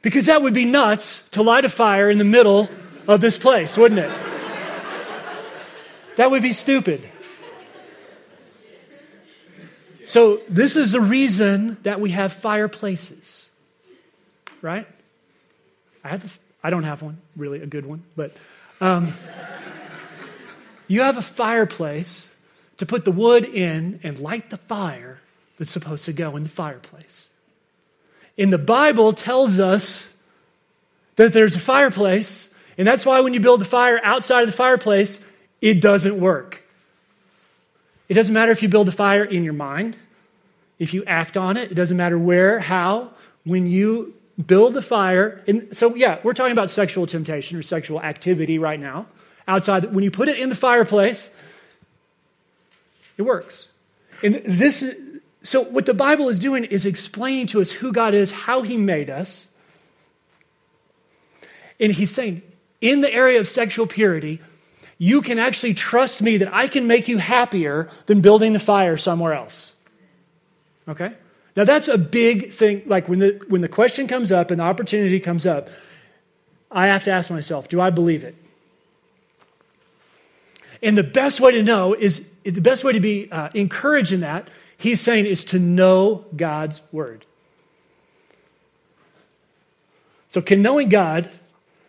Because 0.00 0.26
that 0.26 0.40
would 0.40 0.54
be 0.54 0.64
nuts 0.64 1.22
to 1.32 1.42
light 1.42 1.66
a 1.66 1.68
fire 1.68 2.08
in 2.08 2.16
the 2.16 2.24
middle 2.24 2.70
of 3.06 3.20
this 3.20 3.36
place, 3.36 3.76
wouldn't 3.76 4.00
it? 4.00 4.10
That 6.16 6.30
would 6.30 6.42
be 6.42 6.52
stupid. 6.54 7.06
So, 10.06 10.40
this 10.48 10.76
is 10.76 10.92
the 10.92 11.00
reason 11.00 11.78
that 11.84 12.00
we 12.00 12.10
have 12.10 12.32
fireplaces, 12.32 13.50
right? 14.60 14.86
I, 16.04 16.08
have 16.08 16.40
I 16.62 16.70
don't 16.70 16.82
have 16.82 17.00
one, 17.02 17.18
really, 17.36 17.62
a 17.62 17.66
good 17.66 17.86
one, 17.86 18.02
but 18.16 18.32
um, 18.82 19.14
you 20.88 21.02
have 21.02 21.16
a 21.16 21.22
fireplace 21.22 22.28
to 22.78 22.84
put 22.84 23.04
the 23.04 23.12
wood 23.12 23.44
in 23.44 24.00
and 24.02 24.18
light 24.18 24.50
the 24.50 24.56
fire 24.56 25.20
that's 25.56 25.70
supposed 25.70 26.04
to 26.06 26.12
go 26.12 26.36
in 26.36 26.42
the 26.42 26.48
fireplace. 26.48 27.30
And 28.36 28.52
the 28.52 28.58
Bible 28.58 29.12
tells 29.12 29.60
us 29.60 30.08
that 31.14 31.32
there's 31.32 31.54
a 31.54 31.60
fireplace, 31.60 32.50
and 32.76 32.88
that's 32.88 33.06
why 33.06 33.20
when 33.20 33.34
you 33.34 33.38
build 33.38 33.62
a 33.62 33.64
fire 33.64 34.00
outside 34.02 34.40
of 34.40 34.48
the 34.48 34.56
fireplace, 34.56 35.20
it 35.60 35.80
doesn't 35.80 36.18
work. 36.18 36.64
It 38.08 38.14
doesn't 38.14 38.34
matter 38.34 38.50
if 38.50 38.64
you 38.64 38.68
build 38.68 38.88
a 38.88 38.92
fire 38.92 39.24
in 39.24 39.44
your 39.44 39.54
mind, 39.54 39.96
if 40.80 40.92
you 40.92 41.04
act 41.04 41.36
on 41.36 41.56
it, 41.56 41.70
it 41.70 41.74
doesn't 41.74 41.96
matter 41.96 42.18
where, 42.18 42.58
how, 42.58 43.12
when 43.44 43.68
you 43.68 44.14
build 44.46 44.74
the 44.74 44.82
fire. 44.82 45.42
And 45.46 45.76
so, 45.76 45.94
yeah, 45.94 46.18
we're 46.22 46.32
talking 46.32 46.52
about 46.52 46.70
sexual 46.70 47.06
temptation 47.06 47.58
or 47.58 47.62
sexual 47.62 48.00
activity 48.00 48.58
right 48.58 48.80
now 48.80 49.06
outside. 49.46 49.92
When 49.94 50.04
you 50.04 50.10
put 50.10 50.28
it 50.28 50.38
in 50.38 50.48
the 50.48 50.56
fireplace, 50.56 51.30
it 53.16 53.22
works. 53.22 53.68
And 54.22 54.42
this, 54.44 54.84
so 55.42 55.62
what 55.62 55.86
the 55.86 55.94
Bible 55.94 56.28
is 56.28 56.38
doing 56.38 56.64
is 56.64 56.86
explaining 56.86 57.48
to 57.48 57.60
us 57.60 57.70
who 57.70 57.92
God 57.92 58.14
is, 58.14 58.32
how 58.32 58.62
He 58.62 58.76
made 58.76 59.10
us. 59.10 59.48
And 61.78 61.92
He's 61.92 62.10
saying, 62.10 62.42
in 62.80 63.00
the 63.00 63.12
area 63.12 63.40
of 63.40 63.48
sexual 63.48 63.86
purity, 63.86 64.40
you 64.98 65.20
can 65.20 65.38
actually 65.38 65.74
trust 65.74 66.22
me 66.22 66.36
that 66.38 66.52
I 66.54 66.68
can 66.68 66.86
make 66.86 67.08
you 67.08 67.18
happier 67.18 67.88
than 68.06 68.20
building 68.20 68.52
the 68.52 68.60
fire 68.60 68.96
somewhere 68.96 69.32
else. 69.32 69.72
Okay? 70.88 71.12
Now 71.56 71.64
that's 71.64 71.88
a 71.88 71.98
big 71.98 72.52
thing. 72.52 72.82
Like 72.86 73.08
when 73.08 73.18
the, 73.18 73.44
when 73.48 73.60
the 73.60 73.68
question 73.68 74.06
comes 74.06 74.32
up 74.32 74.50
and 74.50 74.60
the 74.60 74.64
opportunity 74.64 75.20
comes 75.20 75.46
up, 75.46 75.68
I 76.70 76.86
have 76.86 77.04
to 77.04 77.10
ask 77.10 77.30
myself, 77.30 77.68
do 77.68 77.80
I 77.80 77.90
believe 77.90 78.24
it? 78.24 78.34
And 80.82 80.98
the 80.98 81.04
best 81.04 81.40
way 81.40 81.52
to 81.52 81.62
know 81.62 81.94
is 81.94 82.28
the 82.42 82.60
best 82.60 82.82
way 82.82 82.92
to 82.92 83.00
be 83.00 83.30
uh, 83.30 83.50
encouraged 83.54 84.12
in 84.12 84.20
that, 84.20 84.48
he's 84.76 85.00
saying, 85.00 85.26
is 85.26 85.44
to 85.46 85.58
know 85.58 86.24
God's 86.34 86.80
word. 86.90 87.24
So, 90.30 90.40
can 90.40 90.62
knowing 90.62 90.88
God 90.88 91.30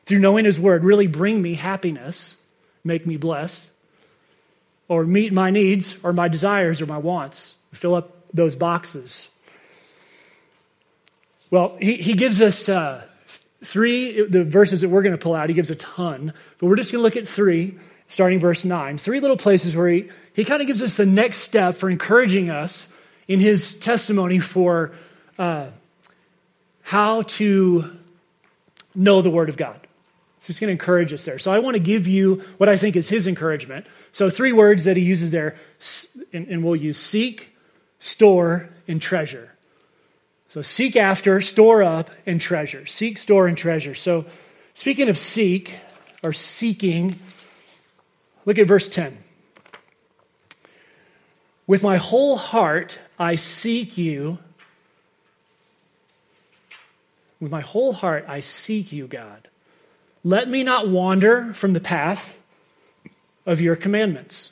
through 0.05 0.19
knowing 0.19 0.45
his 0.45 0.59
word 0.59 0.83
really 0.83 1.07
bring 1.07 1.41
me 1.41 1.55
happiness, 1.55 2.37
make 2.83 3.07
me 3.07 3.17
blessed, 3.17 3.71
or 4.87 5.05
meet 5.05 5.33
my 5.33 5.49
needs 5.49 5.97
or 6.03 6.13
my 6.13 6.27
desires 6.27 6.81
or 6.81 6.85
my 6.85 6.97
wants, 6.97 7.55
fill 7.71 7.95
up 7.95 8.15
those 8.33 8.55
boxes? 8.55 9.29
Well, 11.53 11.77
he, 11.79 11.97
he 11.97 12.15
gives 12.15 12.41
us 12.41 12.67
uh, 12.67 13.03
three, 13.63 14.25
the 14.25 14.43
verses 14.43 14.81
that 14.81 14.89
we're 14.89 15.03
going 15.03 15.15
to 15.15 15.19
pull 15.19 15.35
out, 15.35 15.49
he 15.49 15.53
gives 15.53 15.69
a 15.69 15.75
ton, 15.75 16.33
but 16.57 16.65
we're 16.65 16.77
just 16.77 16.91
going 16.91 16.97
to 16.99 17.03
look 17.03 17.15
at 17.15 17.27
three 17.27 17.77
starting 18.07 18.39
verse 18.39 18.65
9. 18.65 18.97
Three 18.97 19.19
little 19.19 19.37
places 19.37 19.75
where 19.75 19.87
he, 19.87 20.09
he 20.33 20.45
kind 20.45 20.63
of 20.63 20.67
gives 20.67 20.81
us 20.81 20.97
the 20.97 21.05
next 21.05 21.41
step 21.41 21.75
for 21.75 21.91
encouraging 21.91 22.49
us 22.49 22.87
in 23.27 23.39
his 23.39 23.75
testimony 23.75 24.39
for 24.39 24.93
uh, 25.37 25.67
how 26.81 27.21
to 27.21 27.97
know 28.95 29.21
the 29.21 29.29
Word 29.29 29.49
of 29.49 29.55
God. 29.55 29.79
So 30.39 30.47
he's 30.47 30.59
going 30.59 30.69
to 30.69 30.71
encourage 30.71 31.13
us 31.13 31.23
there. 31.23 31.37
So 31.37 31.53
I 31.53 31.59
want 31.59 31.75
to 31.75 31.79
give 31.79 32.07
you 32.07 32.41
what 32.57 32.67
I 32.67 32.77
think 32.77 32.95
is 32.95 33.09
his 33.09 33.27
encouragement. 33.27 33.85
So 34.11 34.31
three 34.31 34.53
words 34.53 34.85
that 34.85 34.97
he 34.97 35.03
uses 35.03 35.29
there, 35.29 35.55
and, 36.33 36.47
and 36.47 36.63
we'll 36.63 36.75
use 36.75 36.97
seek, 36.97 37.55
store, 37.99 38.69
and 38.87 38.99
treasure. 38.99 39.52
So 40.53 40.61
seek 40.61 40.95
after, 40.95 41.41
store 41.41 41.81
up, 41.81 42.11
and 42.27 42.39
treasure. 42.39 42.85
Seek, 42.85 43.17
store, 43.17 43.47
and 43.47 43.57
treasure. 43.57 43.95
So 43.95 44.25
speaking 44.75 45.09
of 45.09 45.17
seek, 45.17 45.79
or 46.23 46.31
seeking, 46.31 47.19
Look 48.45 48.59
at 48.59 48.67
verse 48.67 48.87
10. 48.87 49.17
With 51.65 51.81
my 51.81 51.97
whole 51.97 52.37
heart 52.37 52.99
I 53.17 53.37
seek 53.37 53.97
you. 53.97 54.37
With 57.39 57.51
my 57.51 57.61
whole 57.61 57.93
heart 57.93 58.25
I 58.27 58.41
seek 58.41 58.91
you, 58.91 59.07
God. 59.07 59.47
Let 60.23 60.49
me 60.49 60.63
not 60.63 60.87
wander 60.87 61.53
from 61.53 61.73
the 61.73 61.79
path 61.79 62.37
of 63.45 63.59
your 63.59 63.75
commandments. 63.75 64.51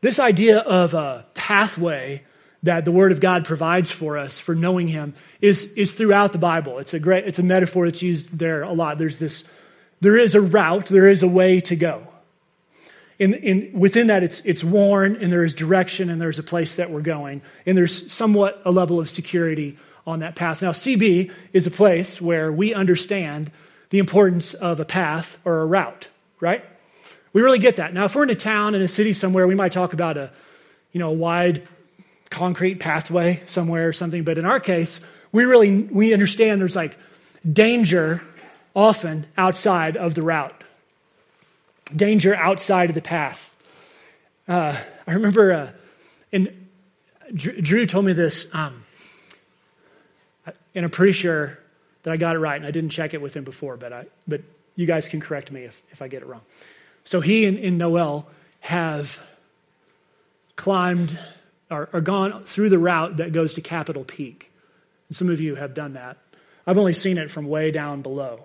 This 0.00 0.18
idea 0.18 0.58
of 0.58 0.94
a 0.94 1.26
pathway 1.42 2.22
that 2.62 2.84
the 2.84 2.92
Word 2.92 3.10
of 3.10 3.18
God 3.18 3.44
provides 3.44 3.90
for 3.90 4.16
us 4.16 4.38
for 4.38 4.54
knowing 4.54 4.86
Him 4.86 5.14
is, 5.40 5.72
is 5.72 5.92
throughout 5.92 6.30
the 6.30 6.38
Bible. 6.38 6.78
It's 6.78 6.94
a 6.94 7.00
great, 7.00 7.26
it's 7.26 7.40
a 7.40 7.42
metaphor 7.42 7.86
that's 7.86 8.00
used 8.00 8.38
there 8.38 8.62
a 8.62 8.72
lot. 8.72 8.98
There's 8.98 9.18
this 9.18 9.42
there 10.00 10.16
is 10.16 10.34
a 10.34 10.40
route, 10.40 10.86
there 10.86 11.08
is 11.08 11.22
a 11.22 11.28
way 11.28 11.60
to 11.62 11.76
go. 11.76 12.06
In, 13.18 13.34
in, 13.34 13.70
within 13.72 14.08
that, 14.08 14.24
it's, 14.24 14.40
it's 14.40 14.64
worn, 14.64 15.16
and 15.16 15.32
there 15.32 15.44
is 15.44 15.54
direction, 15.54 16.10
and 16.10 16.20
there's 16.20 16.40
a 16.40 16.42
place 16.42 16.74
that 16.74 16.90
we're 16.90 17.02
going, 17.02 17.40
and 17.66 17.78
there's 17.78 18.12
somewhat 18.12 18.60
a 18.64 18.72
level 18.72 18.98
of 18.98 19.08
security 19.08 19.78
on 20.04 20.18
that 20.18 20.34
path. 20.34 20.60
Now, 20.60 20.72
CB 20.72 21.30
is 21.52 21.68
a 21.68 21.70
place 21.70 22.20
where 22.20 22.50
we 22.50 22.74
understand 22.74 23.52
the 23.90 24.00
importance 24.00 24.54
of 24.54 24.80
a 24.80 24.84
path 24.84 25.38
or 25.44 25.60
a 25.60 25.66
route, 25.66 26.08
right? 26.40 26.64
We 27.32 27.42
really 27.42 27.60
get 27.60 27.76
that. 27.76 27.94
Now, 27.94 28.06
if 28.06 28.16
we're 28.16 28.24
in 28.24 28.30
a 28.30 28.34
town, 28.34 28.74
in 28.74 28.82
a 28.82 28.88
city 28.88 29.12
somewhere, 29.12 29.46
we 29.46 29.54
might 29.54 29.72
talk 29.72 29.92
about 29.92 30.16
a, 30.16 30.32
you 30.92 30.98
know, 30.98 31.08
a 31.08 31.12
wide 31.12 31.66
concrete 32.30 32.76
pathway 32.76 33.42
somewhere 33.46 33.88
or 33.88 33.92
something. 33.92 34.24
But 34.24 34.38
in 34.38 34.44
our 34.44 34.60
case, 34.60 35.00
we 35.32 35.44
really 35.44 35.82
we 35.82 36.12
understand 36.12 36.60
there's 36.60 36.76
like 36.76 36.96
danger 37.50 38.22
often 38.74 39.26
outside 39.36 39.96
of 39.96 40.14
the 40.14 40.22
route, 40.22 40.64
danger 41.94 42.34
outside 42.34 42.90
of 42.90 42.94
the 42.94 43.02
path. 43.02 43.54
Uh, 44.48 44.76
I 45.06 45.12
remember, 45.12 45.52
uh, 45.52 45.70
and 46.32 46.68
Drew 47.34 47.86
told 47.86 48.04
me 48.04 48.12
this, 48.12 48.46
um, 48.52 48.84
and 50.74 50.84
I'm 50.84 50.90
pretty 50.90 51.12
sure 51.12 51.58
that 52.02 52.12
I 52.12 52.16
got 52.16 52.34
it 52.34 52.38
right, 52.38 52.56
and 52.56 52.66
I 52.66 52.70
didn't 52.70 52.90
check 52.90 53.14
it 53.14 53.22
with 53.22 53.34
him 53.34 53.44
before, 53.44 53.76
but, 53.76 53.92
I, 53.92 54.06
but 54.26 54.40
you 54.74 54.86
guys 54.86 55.08
can 55.08 55.20
correct 55.20 55.52
me 55.52 55.62
if, 55.64 55.80
if 55.92 56.02
I 56.02 56.08
get 56.08 56.22
it 56.22 56.26
wrong. 56.26 56.40
So 57.04 57.20
he 57.20 57.44
and, 57.46 57.58
and 57.58 57.78
Noel 57.78 58.26
have 58.60 59.18
climbed 60.56 61.18
or, 61.70 61.88
or 61.92 62.00
gone 62.00 62.44
through 62.44 62.68
the 62.68 62.78
route 62.78 63.16
that 63.16 63.32
goes 63.32 63.54
to 63.54 63.60
Capitol 63.60 64.04
Peak. 64.04 64.50
And 65.08 65.16
some 65.16 65.30
of 65.30 65.40
you 65.40 65.54
have 65.54 65.74
done 65.74 65.94
that. 65.94 66.18
I've 66.66 66.78
only 66.78 66.94
seen 66.94 67.18
it 67.18 67.30
from 67.30 67.48
way 67.48 67.70
down 67.70 68.02
below. 68.02 68.44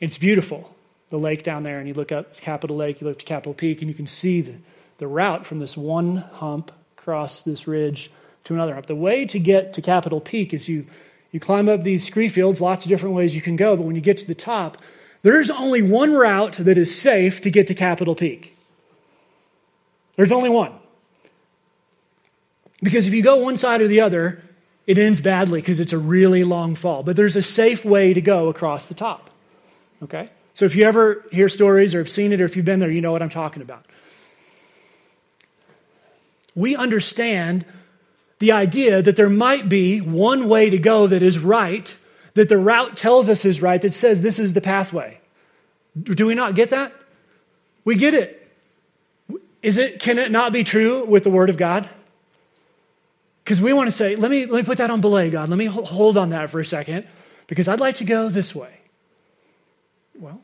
It's 0.00 0.18
beautiful, 0.18 0.74
the 1.08 1.18
lake 1.18 1.42
down 1.42 1.62
there, 1.62 1.78
and 1.78 1.88
you 1.88 1.94
look 1.94 2.12
up, 2.12 2.28
it's 2.30 2.40
Capitol 2.40 2.76
Lake, 2.76 3.00
you 3.00 3.06
look 3.06 3.18
to 3.20 3.24
Capitol 3.24 3.54
Peak, 3.54 3.80
and 3.80 3.88
you 3.88 3.94
can 3.94 4.06
see 4.06 4.42
the, 4.42 4.54
the 4.98 5.06
route 5.06 5.46
from 5.46 5.58
this 5.58 5.76
one 5.76 6.16
hump 6.16 6.70
across 6.98 7.42
this 7.42 7.66
ridge 7.66 8.10
to 8.44 8.54
another 8.54 8.74
hump. 8.74 8.86
The 8.86 8.94
way 8.94 9.24
to 9.26 9.38
get 9.38 9.72
to 9.74 9.82
Capitol 9.82 10.20
Peak 10.20 10.52
is 10.52 10.68
you, 10.68 10.86
you 11.32 11.40
climb 11.40 11.68
up 11.68 11.82
these 11.82 12.06
scree 12.06 12.28
fields, 12.28 12.60
lots 12.60 12.84
of 12.84 12.90
different 12.90 13.14
ways 13.14 13.34
you 13.34 13.40
can 13.40 13.56
go, 13.56 13.76
but 13.76 13.84
when 13.84 13.94
you 13.94 14.02
get 14.02 14.18
to 14.18 14.26
the 14.26 14.34
top, 14.34 14.78
there's 15.22 15.50
only 15.50 15.80
one 15.80 16.12
route 16.12 16.56
that 16.58 16.76
is 16.76 16.96
safe 16.96 17.40
to 17.40 17.50
get 17.50 17.66
to 17.68 17.74
Capitol 17.74 18.14
Peak. 18.14 18.54
There's 20.16 20.32
only 20.32 20.50
one. 20.50 20.72
Because 22.86 23.08
if 23.08 23.14
you 23.14 23.20
go 23.20 23.38
one 23.38 23.56
side 23.56 23.82
or 23.82 23.88
the 23.88 24.02
other, 24.02 24.40
it 24.86 24.96
ends 24.96 25.20
badly 25.20 25.60
because 25.60 25.80
it's 25.80 25.92
a 25.92 25.98
really 25.98 26.44
long 26.44 26.76
fall. 26.76 27.02
But 27.02 27.16
there's 27.16 27.34
a 27.34 27.42
safe 27.42 27.84
way 27.84 28.14
to 28.14 28.20
go 28.20 28.46
across 28.46 28.86
the 28.86 28.94
top. 28.94 29.28
Okay? 30.04 30.30
So 30.54 30.66
if 30.66 30.76
you 30.76 30.84
ever 30.84 31.24
hear 31.32 31.48
stories 31.48 31.96
or 31.96 31.98
have 31.98 32.08
seen 32.08 32.32
it 32.32 32.40
or 32.40 32.44
if 32.44 32.54
you've 32.54 32.64
been 32.64 32.78
there, 32.78 32.88
you 32.88 33.00
know 33.00 33.10
what 33.10 33.22
I'm 33.22 33.28
talking 33.28 33.60
about. 33.60 33.84
We 36.54 36.76
understand 36.76 37.66
the 38.38 38.52
idea 38.52 39.02
that 39.02 39.16
there 39.16 39.28
might 39.28 39.68
be 39.68 40.00
one 40.00 40.48
way 40.48 40.70
to 40.70 40.78
go 40.78 41.08
that 41.08 41.24
is 41.24 41.40
right, 41.40 41.92
that 42.34 42.48
the 42.48 42.56
route 42.56 42.96
tells 42.96 43.28
us 43.28 43.44
is 43.44 43.60
right, 43.60 43.82
that 43.82 43.94
says 43.94 44.22
this 44.22 44.38
is 44.38 44.52
the 44.52 44.60
pathway. 44.60 45.18
Do 46.00 46.24
we 46.24 46.36
not 46.36 46.54
get 46.54 46.70
that? 46.70 46.92
We 47.84 47.96
get 47.96 48.14
it. 48.14 48.48
Is 49.60 49.76
it 49.76 49.98
can 49.98 50.20
it 50.20 50.30
not 50.30 50.52
be 50.52 50.62
true 50.62 51.04
with 51.04 51.24
the 51.24 51.30
word 51.30 51.50
of 51.50 51.56
God? 51.56 51.90
Because 53.46 53.60
we 53.60 53.72
want 53.72 53.86
to 53.86 53.92
say, 53.92 54.16
let 54.16 54.28
me, 54.28 54.44
let 54.44 54.62
me 54.62 54.66
put 54.66 54.78
that 54.78 54.90
on 54.90 55.00
belay, 55.00 55.30
God. 55.30 55.48
Let 55.48 55.56
me 55.56 55.66
hold 55.66 56.16
on 56.16 56.30
that 56.30 56.50
for 56.50 56.58
a 56.58 56.64
second, 56.64 57.06
because 57.46 57.68
I'd 57.68 57.78
like 57.78 57.94
to 57.96 58.04
go 58.04 58.28
this 58.28 58.56
way. 58.56 58.80
Well, 60.18 60.40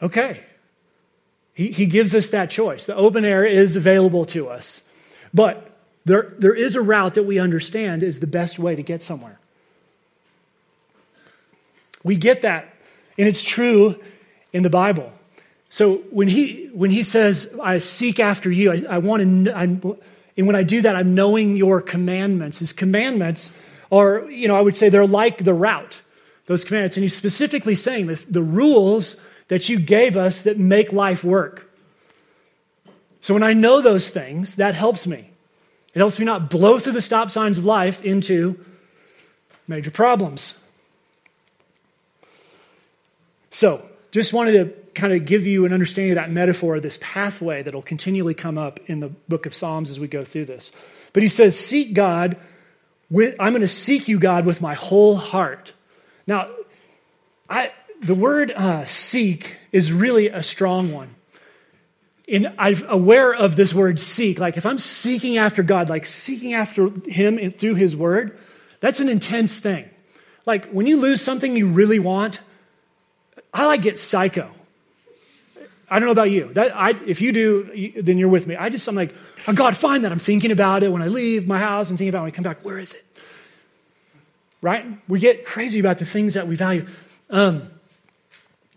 okay. 0.00 0.40
He, 1.52 1.72
he 1.72 1.84
gives 1.84 2.14
us 2.14 2.30
that 2.30 2.48
choice. 2.48 2.86
The 2.86 2.96
open 2.96 3.26
air 3.26 3.44
is 3.44 3.76
available 3.76 4.24
to 4.26 4.48
us. 4.48 4.80
But 5.34 5.70
there, 6.06 6.32
there 6.38 6.54
is 6.54 6.74
a 6.74 6.80
route 6.80 7.12
that 7.16 7.24
we 7.24 7.38
understand 7.38 8.02
is 8.02 8.18
the 8.18 8.26
best 8.26 8.58
way 8.58 8.74
to 8.74 8.82
get 8.82 9.02
somewhere. 9.02 9.38
We 12.02 12.16
get 12.16 12.40
that, 12.40 12.74
and 13.18 13.28
it's 13.28 13.42
true 13.42 14.02
in 14.54 14.62
the 14.62 14.70
Bible. 14.70 15.12
So 15.68 15.96
when 16.08 16.28
he, 16.28 16.70
when 16.72 16.90
he 16.90 17.02
says, 17.02 17.54
I 17.62 17.78
seek 17.80 18.20
after 18.20 18.50
you, 18.50 18.72
I, 18.72 18.84
I 18.88 18.98
want 18.98 19.44
to, 19.44 19.54
I'm, 19.54 19.98
and 20.36 20.46
when 20.46 20.56
I 20.56 20.62
do 20.62 20.82
that, 20.82 20.94
I'm 20.96 21.14
knowing 21.14 21.56
your 21.56 21.80
commandments. 21.80 22.58
His 22.58 22.72
commandments 22.72 23.50
are, 23.90 24.30
you 24.30 24.48
know, 24.48 24.56
I 24.56 24.60
would 24.60 24.76
say 24.76 24.88
they're 24.88 25.06
like 25.06 25.44
the 25.44 25.54
route, 25.54 26.02
those 26.46 26.64
commandments. 26.64 26.96
And 26.96 27.04
he's 27.04 27.16
specifically 27.16 27.74
saying 27.74 28.08
that 28.08 28.30
the 28.30 28.42
rules 28.42 29.16
that 29.48 29.68
you 29.68 29.78
gave 29.78 30.16
us 30.16 30.42
that 30.42 30.58
make 30.58 30.92
life 30.92 31.24
work. 31.24 31.70
So 33.20 33.34
when 33.34 33.42
I 33.42 33.54
know 33.54 33.80
those 33.80 34.10
things, 34.10 34.56
that 34.56 34.74
helps 34.74 35.06
me. 35.06 35.30
It 35.94 35.98
helps 35.98 36.18
me 36.18 36.26
not 36.26 36.50
blow 36.50 36.78
through 36.78 36.92
the 36.92 37.02
stop 37.02 37.30
signs 37.30 37.56
of 37.56 37.64
life 37.64 38.04
into 38.04 38.62
major 39.66 39.90
problems. 39.90 40.54
So, 43.50 43.88
just 44.10 44.32
wanted 44.32 44.52
to 44.52 44.92
kind 44.92 45.12
of 45.12 45.24
give 45.26 45.46
you 45.46 45.66
an 45.66 45.72
understanding 45.72 46.12
of 46.12 46.16
that 46.16 46.30
metaphor, 46.30 46.80
this 46.80 46.98
pathway 47.00 47.62
that'll 47.62 47.82
continually 47.82 48.34
come 48.34 48.56
up 48.56 48.80
in 48.86 49.00
the 49.00 49.08
book 49.08 49.46
of 49.46 49.54
Psalms 49.54 49.90
as 49.90 50.00
we 50.00 50.08
go 50.08 50.24
through 50.24 50.46
this. 50.46 50.70
But 51.12 51.22
he 51.22 51.28
says, 51.28 51.58
Seek 51.58 51.94
God. 51.94 52.36
With, 53.08 53.36
I'm 53.38 53.52
going 53.52 53.60
to 53.60 53.68
seek 53.68 54.08
you, 54.08 54.18
God, 54.18 54.46
with 54.46 54.60
my 54.60 54.74
whole 54.74 55.14
heart. 55.14 55.72
Now, 56.26 56.50
I, 57.48 57.70
the 58.02 58.16
word 58.16 58.50
uh, 58.50 58.84
seek 58.86 59.58
is 59.70 59.92
really 59.92 60.26
a 60.26 60.42
strong 60.42 60.92
one 60.92 61.14
and 62.28 62.52
I'm 62.58 62.82
aware 62.88 63.32
of 63.32 63.56
this 63.56 63.72
word 63.72 64.00
seek. 64.00 64.38
Like 64.38 64.56
if 64.56 64.66
I'm 64.66 64.78
seeking 64.78 65.38
after 65.38 65.62
God, 65.62 65.88
like 65.88 66.06
seeking 66.06 66.54
after 66.54 66.90
Him 67.06 67.52
through 67.52 67.74
His 67.74 67.94
Word, 67.94 68.38
that's 68.80 69.00
an 69.00 69.08
intense 69.08 69.58
thing. 69.60 69.88
Like 70.44 70.66
when 70.70 70.86
you 70.86 70.96
lose 70.96 71.22
something 71.22 71.56
you 71.56 71.68
really 71.68 71.98
want, 71.98 72.40
I 73.56 73.64
like 73.64 73.80
get 73.80 73.98
psycho. 73.98 74.50
I 75.88 75.98
don't 75.98 76.06
know 76.06 76.12
about 76.12 76.30
you. 76.30 76.52
That 76.52 76.76
I, 76.76 76.90
if 77.06 77.22
you 77.22 77.32
do, 77.32 77.92
then 78.02 78.18
you're 78.18 78.28
with 78.28 78.46
me. 78.46 78.54
I 78.54 78.68
just 78.68 78.86
I'm 78.86 78.94
like, 78.94 79.14
oh 79.48 79.54
God, 79.54 79.74
find 79.74 80.04
that. 80.04 80.12
I'm 80.12 80.18
thinking 80.18 80.50
about 80.50 80.82
it 80.82 80.92
when 80.92 81.00
I 81.00 81.08
leave 81.08 81.46
my 81.46 81.58
house. 81.58 81.88
I'm 81.88 81.96
thinking 81.96 82.10
about 82.10 82.18
it 82.18 82.22
when 82.22 82.32
I 82.32 82.34
come 82.34 82.42
back. 82.44 82.62
Where 82.64 82.78
is 82.78 82.92
it? 82.92 83.02
Right? 84.60 84.84
We 85.08 85.20
get 85.20 85.46
crazy 85.46 85.78
about 85.78 85.96
the 85.96 86.04
things 86.04 86.34
that 86.34 86.46
we 86.46 86.54
value. 86.54 86.86
Um, 87.30 87.62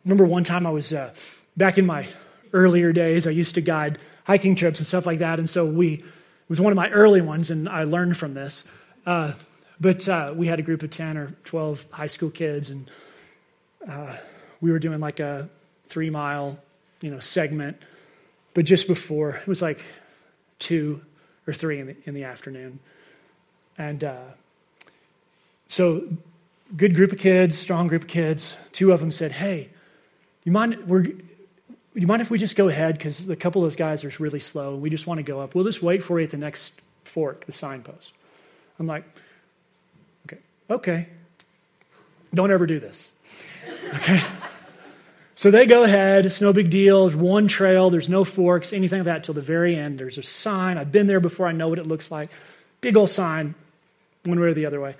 remember 0.05 0.23
one 0.23 0.45
time 0.45 0.65
I 0.65 0.71
was 0.71 0.93
uh, 0.93 1.13
back 1.57 1.77
in 1.77 1.85
my 1.85 2.07
earlier 2.53 2.93
days. 2.93 3.27
I 3.27 3.31
used 3.31 3.55
to 3.55 3.61
guide 3.61 3.97
hiking 4.23 4.55
trips 4.55 4.79
and 4.79 4.87
stuff 4.87 5.05
like 5.05 5.19
that. 5.19 5.39
And 5.39 5.49
so 5.49 5.65
we, 5.65 5.95
it 5.95 6.03
was 6.47 6.61
one 6.61 6.71
of 6.71 6.77
my 6.77 6.89
early 6.91 7.19
ones, 7.19 7.49
and 7.49 7.67
I 7.67 7.83
learned 7.83 8.15
from 8.15 8.33
this. 8.33 8.63
Uh, 9.05 9.33
but 9.81 10.07
uh, 10.07 10.33
we 10.33 10.47
had 10.47 10.57
a 10.59 10.61
group 10.61 10.83
of 10.83 10.89
10 10.89 11.17
or 11.17 11.35
12 11.43 11.85
high 11.91 12.07
school 12.07 12.29
kids, 12.29 12.69
and 12.69 12.89
uh, 13.85 14.15
we 14.61 14.71
were 14.71 14.79
doing 14.79 14.99
like 14.99 15.19
a 15.19 15.49
three 15.87 16.09
mile, 16.09 16.57
you 17.01 17.11
know, 17.11 17.19
segment. 17.19 17.77
But 18.53 18.65
just 18.65 18.87
before, 18.87 19.35
it 19.35 19.47
was 19.47 19.61
like 19.61 19.79
two 20.57 21.01
or 21.47 21.53
three 21.53 21.79
in 21.79 21.87
the, 21.87 21.95
in 22.05 22.13
the 22.13 22.23
afternoon. 22.23 22.79
And 23.77 24.03
uh, 24.03 24.23
so, 25.67 26.03
good 26.75 26.95
group 26.95 27.11
of 27.11 27.19
kids, 27.19 27.57
strong 27.57 27.87
group 27.87 28.03
of 28.03 28.07
kids. 28.07 28.53
Two 28.71 28.91
of 28.91 28.99
them 28.99 29.11
said, 29.11 29.31
Hey, 29.31 29.69
you 30.43 30.51
mind? 30.51 30.87
We're, 30.87 31.05
you 31.93 32.07
mind 32.07 32.21
if 32.21 32.29
we 32.29 32.37
just 32.37 32.55
go 32.55 32.67
ahead? 32.67 32.97
Because 32.97 33.29
a 33.29 33.35
couple 33.35 33.63
of 33.63 33.65
those 33.65 33.75
guys 33.75 34.03
are 34.03 34.11
really 34.19 34.39
slow. 34.39 34.73
And 34.73 34.81
we 34.81 34.89
just 34.89 35.07
want 35.07 35.17
to 35.19 35.23
go 35.23 35.39
up. 35.39 35.55
We'll 35.55 35.65
just 35.65 35.81
wait 35.81 36.03
for 36.03 36.19
you 36.19 36.25
at 36.25 36.31
the 36.31 36.37
next 36.37 36.81
fork, 37.03 37.45
the 37.45 37.51
signpost. 37.51 38.13
I'm 38.79 38.87
like, 38.87 39.03
okay, 40.27 40.37
okay. 40.69 41.07
Don't 42.33 42.51
ever 42.51 42.65
do 42.65 42.79
this. 42.79 43.11
Okay? 43.95 44.21
So 45.39 45.51
they 45.51 45.65
go 45.65 45.83
ahead. 45.83 46.25
It's 46.25 46.41
no 46.41 46.51
big 46.51 46.69
deal. 46.69 47.07
There's 47.07 47.15
one 47.15 47.47
trail. 47.47 47.89
There's 47.89 48.09
no 48.09 48.25
forks, 48.25 48.73
anything 48.73 48.99
like 48.99 49.05
that 49.05 49.23
till 49.23 49.33
the 49.33 49.41
very 49.41 49.73
end. 49.73 49.97
There's 49.97 50.17
a 50.17 50.21
sign. 50.21 50.77
I've 50.77 50.91
been 50.91 51.07
there 51.07 51.21
before. 51.21 51.47
I 51.47 51.53
know 51.53 51.69
what 51.69 51.79
it 51.79 51.87
looks 51.87 52.11
like. 52.11 52.29
Big 52.81 52.97
old 52.97 53.09
sign, 53.09 53.55
one 54.25 54.37
way 54.37 54.47
or 54.47 54.53
the 54.53 54.65
other 54.65 54.81
way. 54.81 54.97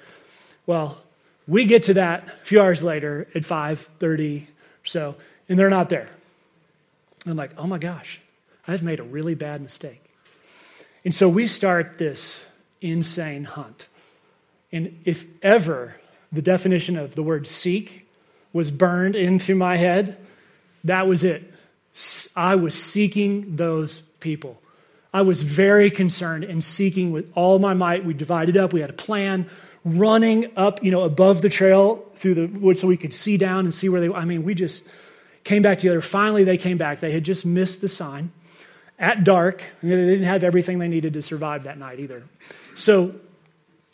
Well, 0.66 0.98
we 1.46 1.66
get 1.66 1.84
to 1.84 1.96
that 1.96 2.26
a 2.42 2.46
few 2.46 2.62
hours 2.62 2.82
later 2.82 3.28
at 3.36 3.42
5.30 3.42 4.44
or 4.44 4.48
so, 4.86 5.16
and 5.50 5.60
they're 5.60 5.70
not 5.70 5.90
there. 5.90 6.08
I'm 7.26 7.36
like, 7.36 7.52
oh 7.58 7.68
my 7.68 7.78
gosh, 7.78 8.22
I've 8.66 8.82
made 8.82 9.02
a 9.02 9.04
really 9.04 9.36
bad 9.36 9.62
mistake. 9.62 10.02
And 11.04 11.14
so 11.14 11.28
we 11.28 11.48
start 11.48 11.98
this 11.98 12.40
insane 12.80 13.44
hunt. 13.44 13.90
And 14.72 15.02
if 15.04 15.26
ever 15.44 15.96
the 16.32 16.42
definition 16.42 16.96
of 16.96 17.16
the 17.16 17.24
word 17.24 17.46
seek 17.46 18.08
was 18.54 18.72
burned 18.72 19.18
into 19.18 19.54
my 19.54 19.76
head, 19.76 20.18
that 20.84 21.08
was 21.08 21.24
it. 21.24 21.54
I 22.36 22.56
was 22.56 22.82
seeking 22.82 23.56
those 23.56 24.00
people. 24.20 24.62
I 25.14 25.22
was 25.22 25.42
very 25.42 25.90
concerned 25.90 26.44
and 26.44 26.64
seeking 26.64 27.12
with 27.12 27.32
all 27.36 27.60
my 27.60 27.74
might. 27.74 28.06
We 28.06 28.14
divided 28.14 28.58
up, 28.58 28.74
we 28.74 28.82
had 28.82 28.90
a 28.90 28.94
plan, 28.94 29.50
running 29.84 30.52
up, 30.56 30.84
you 30.84 30.92
know, 30.92 31.02
above 31.02 31.42
the 31.42 31.50
trail 31.50 32.06
through 32.16 32.36
the 32.36 32.46
woods 32.46 32.82
so 32.82 32.88
we 32.88 32.98
could 32.98 33.14
see 33.14 33.38
down 33.38 33.66
and 33.66 33.74
see 33.74 33.90
where 33.90 34.02
they 34.02 34.10
I 34.14 34.26
mean, 34.26 34.44
we 34.44 34.54
just 34.54 34.84
came 35.44 35.62
back 35.62 35.80
together. 35.80 36.02
Finally, 36.02 36.44
they 36.44 36.58
came 36.58 36.78
back. 36.78 37.00
They 37.00 37.12
had 37.12 37.24
just 37.24 37.46
missed 37.46 37.82
the 37.82 37.90
sign 37.90 38.32
at 39.00 39.24
dark. 39.24 39.64
They 39.82 39.90
didn't 39.90 40.26
have 40.26 40.44
everything 40.44 40.80
they 40.80 40.88
needed 40.88 41.14
to 41.14 41.22
survive 41.22 41.64
that 41.64 41.78
night 41.78 42.00
either. 42.00 42.24
So, 42.76 43.16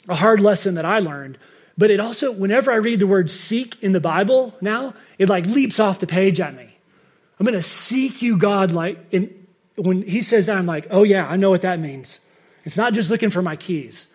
a 0.07 0.15
hard 0.15 0.39
lesson 0.39 0.75
that 0.75 0.85
I 0.85 0.99
learned. 0.99 1.37
But 1.77 1.91
it 1.91 1.99
also, 1.99 2.31
whenever 2.31 2.71
I 2.71 2.75
read 2.75 2.99
the 2.99 3.07
word 3.07 3.29
seek 3.29 3.81
in 3.83 3.91
the 3.91 3.99
Bible 3.99 4.55
now, 4.61 4.93
it 5.17 5.29
like 5.29 5.45
leaps 5.45 5.79
off 5.79 5.99
the 5.99 6.07
page 6.07 6.39
at 6.39 6.55
me. 6.55 6.74
I'm 7.39 7.45
going 7.45 7.55
to 7.55 7.63
seek 7.63 8.21
you, 8.21 8.37
God. 8.37 8.71
Like, 8.71 8.97
in, 9.11 9.45
when 9.75 10.01
he 10.01 10.21
says 10.21 10.45
that, 10.45 10.57
I'm 10.57 10.65
like, 10.65 10.87
oh 10.91 11.03
yeah, 11.03 11.27
I 11.27 11.35
know 11.35 11.49
what 11.49 11.61
that 11.61 11.79
means. 11.79 12.19
It's 12.63 12.77
not 12.77 12.93
just 12.93 13.09
looking 13.09 13.29
for 13.29 13.41
my 13.41 13.55
keys. 13.55 14.07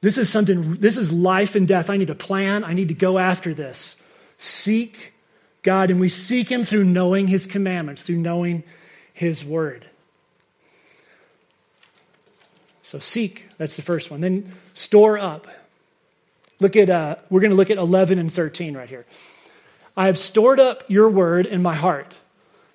This 0.00 0.18
is 0.18 0.30
something, 0.30 0.74
this 0.74 0.96
is 0.96 1.12
life 1.12 1.54
and 1.54 1.66
death. 1.66 1.90
I 1.90 1.96
need 1.96 2.08
to 2.08 2.14
plan. 2.14 2.64
I 2.64 2.72
need 2.72 2.88
to 2.88 2.94
go 2.94 3.18
after 3.18 3.54
this. 3.54 3.96
Seek 4.38 5.14
God, 5.62 5.90
and 5.90 5.98
we 5.98 6.08
seek 6.08 6.48
Him 6.48 6.64
through 6.64 6.84
knowing 6.84 7.26
His 7.26 7.46
commandments, 7.46 8.02
through 8.02 8.18
knowing 8.18 8.62
His 9.12 9.44
word. 9.44 9.86
So 12.82 13.00
seek, 13.00 13.46
that's 13.58 13.74
the 13.74 13.82
first 13.82 14.10
one. 14.10 14.20
Then 14.20 14.52
store 14.74 15.18
up. 15.18 15.48
Look 16.60 16.76
at, 16.76 16.88
uh, 16.88 17.16
we're 17.28 17.40
going 17.40 17.50
to 17.50 17.56
look 17.56 17.70
at 17.70 17.78
11 17.78 18.18
and 18.18 18.32
13 18.32 18.76
right 18.76 18.88
here. 18.88 19.04
I 19.96 20.06
have 20.06 20.18
stored 20.18 20.60
up 20.60 20.84
your 20.88 21.10
word 21.10 21.46
in 21.46 21.62
my 21.62 21.74
heart 21.74 22.14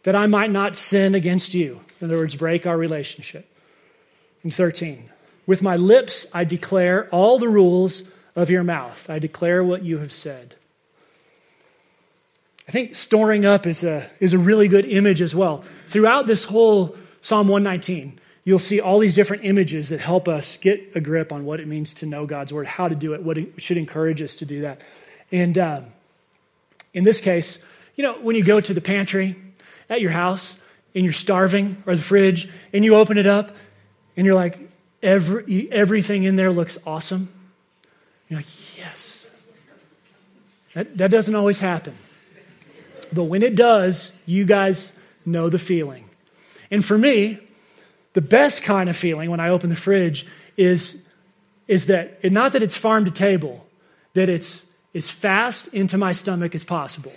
that 0.03 0.15
I 0.15 0.27
might 0.27 0.51
not 0.51 0.77
sin 0.77 1.15
against 1.15 1.53
you. 1.53 1.81
In 1.99 2.05
other 2.05 2.17
words, 2.17 2.35
break 2.35 2.65
our 2.65 2.77
relationship. 2.77 3.47
And 4.43 4.53
13, 4.53 5.09
with 5.45 5.61
my 5.61 5.75
lips 5.75 6.25
I 6.33 6.43
declare 6.43 7.07
all 7.09 7.37
the 7.37 7.49
rules 7.49 8.03
of 8.35 8.49
your 8.49 8.63
mouth. 8.63 9.09
I 9.09 9.19
declare 9.19 9.63
what 9.63 9.83
you 9.83 9.99
have 9.99 10.13
said. 10.13 10.55
I 12.67 12.71
think 12.71 12.95
storing 12.95 13.45
up 13.45 13.67
is 13.67 13.83
a, 13.83 14.09
is 14.19 14.33
a 14.33 14.37
really 14.37 14.67
good 14.67 14.85
image 14.85 15.21
as 15.21 15.35
well. 15.35 15.63
Throughout 15.87 16.27
this 16.27 16.45
whole 16.45 16.95
Psalm 17.21 17.47
119, 17.47 18.19
you'll 18.45 18.59
see 18.59 18.79
all 18.79 18.99
these 18.99 19.13
different 19.13 19.43
images 19.43 19.89
that 19.89 19.99
help 19.99 20.27
us 20.27 20.57
get 20.57 20.95
a 20.95 21.01
grip 21.01 21.31
on 21.31 21.45
what 21.45 21.59
it 21.59 21.67
means 21.67 21.93
to 21.95 22.05
know 22.05 22.25
God's 22.25 22.53
word, 22.53 22.67
how 22.67 22.87
to 22.87 22.95
do 22.95 23.13
it, 23.13 23.23
what 23.23 23.37
it 23.37 23.61
should 23.61 23.77
encourage 23.77 24.21
us 24.21 24.35
to 24.35 24.45
do 24.45 24.61
that. 24.61 24.81
And 25.31 25.57
um, 25.57 25.85
in 26.93 27.03
this 27.03 27.21
case, 27.21 27.59
you 27.95 28.03
know, 28.03 28.13
when 28.21 28.35
you 28.35 28.43
go 28.43 28.61
to 28.61 28.73
the 28.73 28.81
pantry 28.81 29.35
at 29.91 30.01
your 30.01 30.11
house 30.11 30.57
and 30.95 31.03
you're 31.03 31.13
starving 31.13 31.83
or 31.85 31.95
the 31.95 32.01
fridge 32.01 32.49
and 32.73 32.83
you 32.83 32.95
open 32.95 33.19
it 33.19 33.27
up 33.27 33.55
and 34.17 34.25
you're 34.25 34.35
like, 34.35 34.57
Every, 35.03 35.71
everything 35.71 36.25
in 36.25 36.35
there 36.35 36.51
looks 36.51 36.77
awesome. 36.85 37.29
You're 38.29 38.39
like, 38.39 38.77
yes. 38.77 39.27
That, 40.75 40.97
that 40.97 41.11
doesn't 41.11 41.33
always 41.33 41.59
happen. 41.59 41.95
But 43.11 43.23
when 43.23 43.41
it 43.41 43.55
does, 43.55 44.11
you 44.25 44.45
guys 44.45 44.93
know 45.25 45.49
the 45.49 45.59
feeling. 45.59 46.05
And 46.69 46.85
for 46.85 46.97
me, 46.97 47.39
the 48.13 48.21
best 48.21 48.63
kind 48.63 48.89
of 48.89 48.95
feeling 48.95 49.29
when 49.29 49.39
I 49.39 49.49
open 49.49 49.69
the 49.69 49.75
fridge 49.75 50.25
is, 50.55 51.01
is 51.67 51.87
that, 51.87 52.23
not 52.31 52.53
that 52.53 52.61
it's 52.63 52.77
farm 52.77 53.05
to 53.05 53.11
table, 53.11 53.65
that 54.13 54.29
it's 54.29 54.65
as 54.93 55.09
fast 55.09 55.67
into 55.69 55.97
my 55.97 56.13
stomach 56.13 56.53
as 56.53 56.63
possible. 56.63 57.13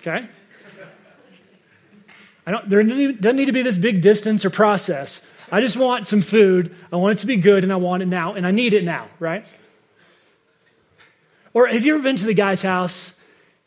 Okay? 0.00 0.26
I 2.46 2.50
don't, 2.50 2.68
there 2.68 2.82
doesn't 2.82 3.36
need 3.36 3.46
to 3.46 3.52
be 3.52 3.62
this 3.62 3.76
big 3.76 4.02
distance 4.02 4.44
or 4.44 4.50
process. 4.50 5.20
I 5.50 5.60
just 5.60 5.76
want 5.76 6.06
some 6.06 6.22
food. 6.22 6.74
I 6.92 6.96
want 6.96 7.18
it 7.18 7.20
to 7.20 7.26
be 7.26 7.36
good, 7.36 7.62
and 7.62 7.72
I 7.72 7.76
want 7.76 8.02
it 8.02 8.06
now, 8.06 8.34
and 8.34 8.46
I 8.46 8.50
need 8.50 8.72
it 8.72 8.84
now, 8.84 9.08
right? 9.18 9.44
Or 11.54 11.66
have 11.66 11.84
you 11.84 11.94
ever 11.94 12.02
been 12.02 12.16
to 12.16 12.24
the 12.24 12.34
guy's 12.34 12.62
house 12.62 13.12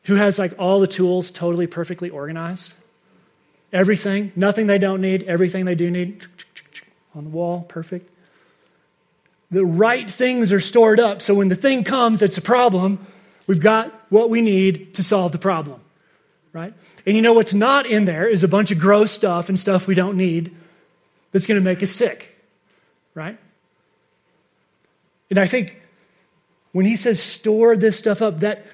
who 0.03 0.15
has 0.15 0.39
like 0.39 0.53
all 0.57 0.79
the 0.79 0.87
tools 0.87 1.31
totally 1.31 1.67
perfectly 1.67 2.09
organized? 2.09 2.73
Everything, 3.71 4.31
nothing 4.35 4.67
they 4.67 4.77
don't 4.77 5.01
need, 5.01 5.23
everything 5.23 5.65
they 5.65 5.75
do 5.75 5.91
need 5.91 6.25
on 7.13 7.25
the 7.25 7.29
wall, 7.29 7.65
perfect. 7.67 8.09
The 9.51 9.65
right 9.65 10.09
things 10.09 10.51
are 10.51 10.59
stored 10.59 10.99
up, 10.99 11.21
so 11.21 11.33
when 11.33 11.49
the 11.49 11.55
thing 11.55 11.83
comes 11.83 12.21
it's 12.21 12.37
a 12.37 12.41
problem, 12.41 13.05
we've 13.47 13.59
got 13.59 13.93
what 14.09 14.29
we 14.29 14.41
need 14.41 14.95
to 14.95 15.03
solve 15.03 15.31
the 15.31 15.37
problem, 15.37 15.81
right? 16.55 16.73
And 17.05 17.17
you 17.17 17.21
know 17.21 17.33
what's 17.33 17.53
not 17.53 17.85
in 17.85 18.05
there 18.05 18.29
is 18.29 18.41
a 18.41 18.47
bunch 18.47 18.71
of 18.71 18.79
gross 18.79 19.11
stuff 19.11 19.49
and 19.49 19.59
stuff 19.59 19.87
we 19.87 19.93
don't 19.93 20.15
need 20.15 20.55
that's 21.33 21.47
going 21.47 21.59
to 21.59 21.63
make 21.63 21.83
us 21.83 21.91
sick, 21.91 22.33
right? 23.13 23.37
And 25.29 25.37
I 25.37 25.47
think 25.47 25.81
when 26.71 26.85
he 26.85 26.95
says 26.95 27.21
store 27.21 27.75
this 27.75 27.97
stuff 27.97 28.21
up, 28.21 28.39
that 28.39 28.65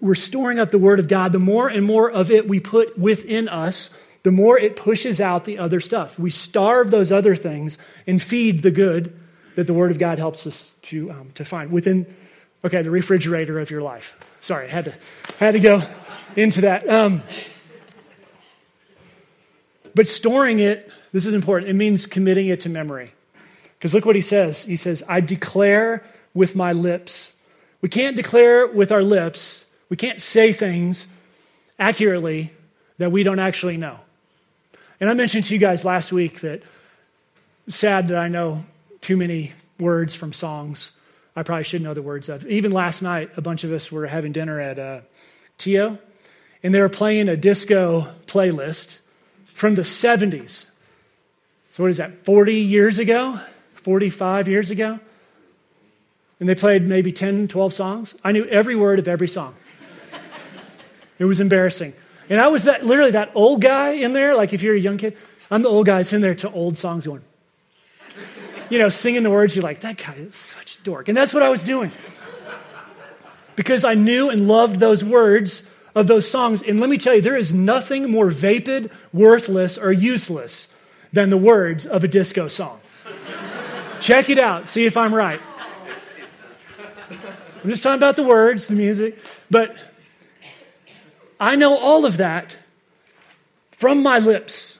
we're 0.00 0.14
storing 0.14 0.58
up 0.58 0.70
the 0.70 0.78
word 0.78 0.98
of 0.98 1.06
God, 1.06 1.32
the 1.32 1.38
more 1.38 1.68
and 1.68 1.84
more 1.84 2.10
of 2.10 2.30
it 2.30 2.48
we 2.48 2.60
put 2.60 2.98
within 2.98 3.46
us, 3.46 3.90
the 4.22 4.32
more 4.32 4.58
it 4.58 4.74
pushes 4.74 5.20
out 5.20 5.44
the 5.44 5.58
other 5.58 5.80
stuff. 5.80 6.18
We 6.18 6.30
starve 6.30 6.90
those 6.90 7.12
other 7.12 7.36
things 7.36 7.76
and 8.06 8.22
feed 8.22 8.62
the 8.62 8.70
good 8.70 9.14
that 9.54 9.66
the 9.66 9.74
word 9.74 9.90
of 9.90 9.98
God 9.98 10.18
helps 10.18 10.46
us 10.46 10.74
to, 10.82 11.10
um, 11.10 11.30
to 11.34 11.44
find 11.44 11.70
within, 11.70 12.06
okay, 12.64 12.80
the 12.80 12.90
refrigerator 12.90 13.60
of 13.60 13.70
your 13.70 13.82
life. 13.82 14.16
Sorry, 14.46 14.68
I 14.68 14.70
had 14.70 14.84
to, 14.84 14.94
had 15.38 15.50
to 15.54 15.58
go 15.58 15.82
into 16.36 16.60
that. 16.60 16.88
Um, 16.88 17.24
but 19.92 20.06
storing 20.06 20.60
it, 20.60 20.88
this 21.10 21.26
is 21.26 21.34
important, 21.34 21.68
it 21.68 21.74
means 21.74 22.06
committing 22.06 22.46
it 22.46 22.60
to 22.60 22.68
memory. 22.68 23.12
Because 23.76 23.92
look 23.92 24.04
what 24.04 24.14
he 24.14 24.22
says. 24.22 24.62
He 24.62 24.76
says, 24.76 25.02
I 25.08 25.18
declare 25.18 26.04
with 26.32 26.54
my 26.54 26.72
lips. 26.72 27.32
We 27.80 27.88
can't 27.88 28.14
declare 28.14 28.68
with 28.68 28.92
our 28.92 29.02
lips, 29.02 29.64
we 29.88 29.96
can't 29.96 30.22
say 30.22 30.52
things 30.52 31.08
accurately 31.76 32.52
that 32.98 33.10
we 33.10 33.24
don't 33.24 33.40
actually 33.40 33.76
know. 33.76 33.98
And 35.00 35.10
I 35.10 35.14
mentioned 35.14 35.46
to 35.46 35.54
you 35.54 35.58
guys 35.58 35.84
last 35.84 36.12
week 36.12 36.42
that 36.42 36.62
sad 37.68 38.06
that 38.06 38.16
I 38.16 38.28
know 38.28 38.64
too 39.00 39.16
many 39.16 39.54
words 39.80 40.14
from 40.14 40.32
songs 40.32 40.92
I 41.36 41.42
probably 41.42 41.64
should 41.64 41.82
know 41.82 41.92
the 41.92 42.02
words 42.02 42.30
of. 42.30 42.46
Even 42.46 42.72
last 42.72 43.02
night, 43.02 43.30
a 43.36 43.42
bunch 43.42 43.62
of 43.62 43.70
us 43.70 43.92
were 43.92 44.06
having 44.06 44.32
dinner 44.32 44.58
at 44.58 44.78
uh, 44.78 45.00
Tio, 45.58 45.98
and 46.62 46.74
they 46.74 46.80
were 46.80 46.88
playing 46.88 47.28
a 47.28 47.36
disco 47.36 48.08
playlist 48.26 48.96
from 49.52 49.74
the 49.74 49.82
70s. 49.82 50.64
So, 51.72 51.82
what 51.82 51.90
is 51.90 51.98
that, 51.98 52.24
40 52.24 52.54
years 52.54 52.98
ago? 52.98 53.38
45 53.82 54.48
years 54.48 54.70
ago? 54.70 54.98
And 56.40 56.48
they 56.48 56.54
played 56.54 56.82
maybe 56.82 57.12
10, 57.12 57.48
12 57.48 57.74
songs. 57.74 58.14
I 58.24 58.32
knew 58.32 58.46
every 58.46 58.74
word 58.74 58.98
of 58.98 59.06
every 59.06 59.28
song. 59.28 59.54
it 61.18 61.26
was 61.26 61.38
embarrassing. 61.38 61.92
And 62.28 62.40
I 62.40 62.48
was 62.48 62.64
that 62.64 62.84
literally 62.84 63.12
that 63.12 63.32
old 63.34 63.60
guy 63.60 63.92
in 63.92 64.14
there, 64.14 64.34
like 64.34 64.52
if 64.52 64.62
you're 64.62 64.74
a 64.74 64.80
young 64.80 64.96
kid, 64.96 65.16
I'm 65.50 65.62
the 65.62 65.68
old 65.68 65.86
guy 65.86 66.02
sitting 66.02 66.22
there 66.22 66.34
to 66.36 66.50
old 66.50 66.78
songs 66.78 67.06
going, 67.06 67.22
you 68.68 68.78
know, 68.78 68.88
singing 68.88 69.22
the 69.22 69.30
words, 69.30 69.54
you're 69.54 69.62
like, 69.62 69.80
that 69.82 69.96
guy 69.96 70.14
is 70.14 70.34
such 70.34 70.76
a 70.76 70.82
dork. 70.82 71.08
And 71.08 71.16
that's 71.16 71.32
what 71.32 71.42
I 71.42 71.48
was 71.48 71.62
doing. 71.62 71.92
Because 73.54 73.84
I 73.84 73.94
knew 73.94 74.28
and 74.28 74.48
loved 74.48 74.80
those 74.80 75.02
words 75.02 75.62
of 75.94 76.06
those 76.06 76.30
songs. 76.30 76.62
And 76.62 76.78
let 76.78 76.90
me 76.90 76.98
tell 76.98 77.14
you, 77.14 77.22
there 77.22 77.36
is 77.36 77.52
nothing 77.52 78.10
more 78.10 78.30
vapid, 78.30 78.90
worthless, 79.12 79.78
or 79.78 79.92
useless 79.92 80.68
than 81.12 81.30
the 81.30 81.36
words 81.36 81.86
of 81.86 82.04
a 82.04 82.08
disco 82.08 82.48
song. 82.48 82.80
Check 84.00 84.28
it 84.28 84.38
out, 84.38 84.68
see 84.68 84.84
if 84.84 84.96
I'm 84.96 85.14
right. 85.14 85.40
I'm 87.64 87.70
just 87.70 87.82
talking 87.82 87.96
about 87.96 88.16
the 88.16 88.22
words, 88.22 88.68
the 88.68 88.74
music, 88.74 89.18
but 89.50 89.74
I 91.40 91.56
know 91.56 91.76
all 91.78 92.04
of 92.04 92.18
that 92.18 92.56
from 93.72 94.02
my 94.02 94.18
lips. 94.18 94.75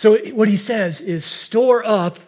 So, 0.00 0.16
what 0.32 0.48
he 0.48 0.56
says 0.56 1.02
is 1.02 1.26
store 1.26 1.86
up 1.86 2.18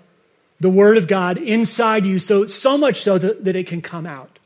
the 0.61 0.69
Word 0.69 0.99
of 0.99 1.09
God 1.09 1.39
inside 1.39 2.05
you, 2.05 2.19
so, 2.19 2.45
so 2.45 2.77
much 2.77 3.01
so 3.01 3.17
that, 3.17 3.47
that 3.47 3.57
it 3.57 3.67
can 3.67 3.81
come 3.81 4.05
out. 4.05 4.39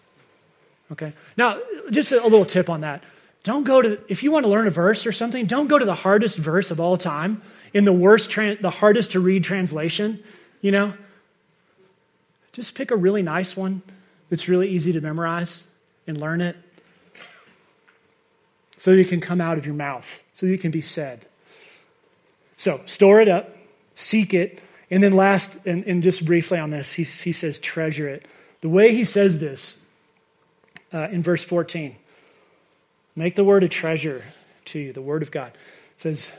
Okay? 0.93 1.13
Now, 1.37 1.59
just 1.91 2.13
a, 2.13 2.23
little 2.23 2.45
tip 2.45 2.71
on 2.71 2.83
that. 2.83 3.03
Don't 3.43 3.65
go 3.65 3.83
to, 3.83 3.99
if 4.07 4.23
you 4.23 4.31
want 4.31 4.45
to 4.45 4.49
learn 4.49 4.69
a 4.69 4.71
verse 4.71 5.05
or 5.07 5.11
something, 5.11 5.45
don't 5.47 5.67
go 5.67 5.77
to 5.77 5.85
the 5.85 5.97
hardest 5.97 6.39
verse 6.39 6.71
of 6.71 6.79
all 6.79 6.97
time 6.97 7.43
in 7.75 7.85
the 7.85 7.93
worst, 7.93 8.33
the 8.33 8.71
hardest 8.71 9.11
to 9.11 9.19
read 9.19 9.43
translation, 9.43 10.23
you 10.61 10.71
know? 10.71 10.95
Just 12.53 12.77
pick 12.77 12.93
a 12.93 12.97
really 12.97 13.23
nice 13.23 13.57
one 13.57 13.83
that's 14.31 14.47
really 14.47 14.69
easy 14.69 14.93
to 14.93 15.01
memorize 15.01 15.65
and 16.07 16.17
learn 16.17 16.41
it 16.41 16.55
so 18.79 18.93
that 18.93 19.01
it 19.01 19.09
can 19.09 19.21
come 19.21 19.41
out 19.41 19.59
of 19.59 19.67
your 19.67 19.75
mouth, 19.75 20.23
so 20.33 20.47
that 20.47 20.53
it 20.53 20.61
can 20.61 20.71
be 20.71 20.81
said. 20.81 21.27
So, 22.57 22.81
store 22.87 23.21
it 23.21 23.29
up, 23.29 23.57
seek 23.95 24.33
it, 24.33 24.61
and 24.91 25.03
then 25.03 25.13
last, 25.13 25.51
and, 25.67 25.85
and 25.85 26.03
just 26.03 26.25
briefly 26.25 26.59
on 26.59 26.71
this, 26.71 26.93
he, 26.93 27.03
he 27.05 27.33
says, 27.33 27.59
treasure 27.59 28.09
it. 28.09 28.27
The 28.61 28.69
way 28.69 28.95
he 28.95 29.05
says 29.05 29.39
this 29.39 29.77
uh, 30.93 31.09
in 31.11 31.23
verse 31.23 31.45
14 31.45 31.97
make 33.15 33.35
the 33.35 33.45
word 33.45 33.63
a 33.63 33.69
treasure 33.69 34.23
to 34.67 34.79
you, 34.79 34.93
the 34.93 35.03
word 35.03 35.23
of 35.23 35.31
God. 35.31 35.53
It 35.97 36.03
says, 36.03 36.31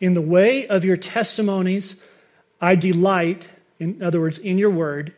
In 0.00 0.14
the 0.14 0.20
way 0.20 0.66
of 0.66 0.84
your 0.84 0.96
testimonies, 0.96 1.96
I 2.60 2.74
delight, 2.74 3.46
in 3.78 4.02
other 4.02 4.20
words, 4.20 4.38
in 4.38 4.58
your 4.58 4.70
word, 4.70 5.14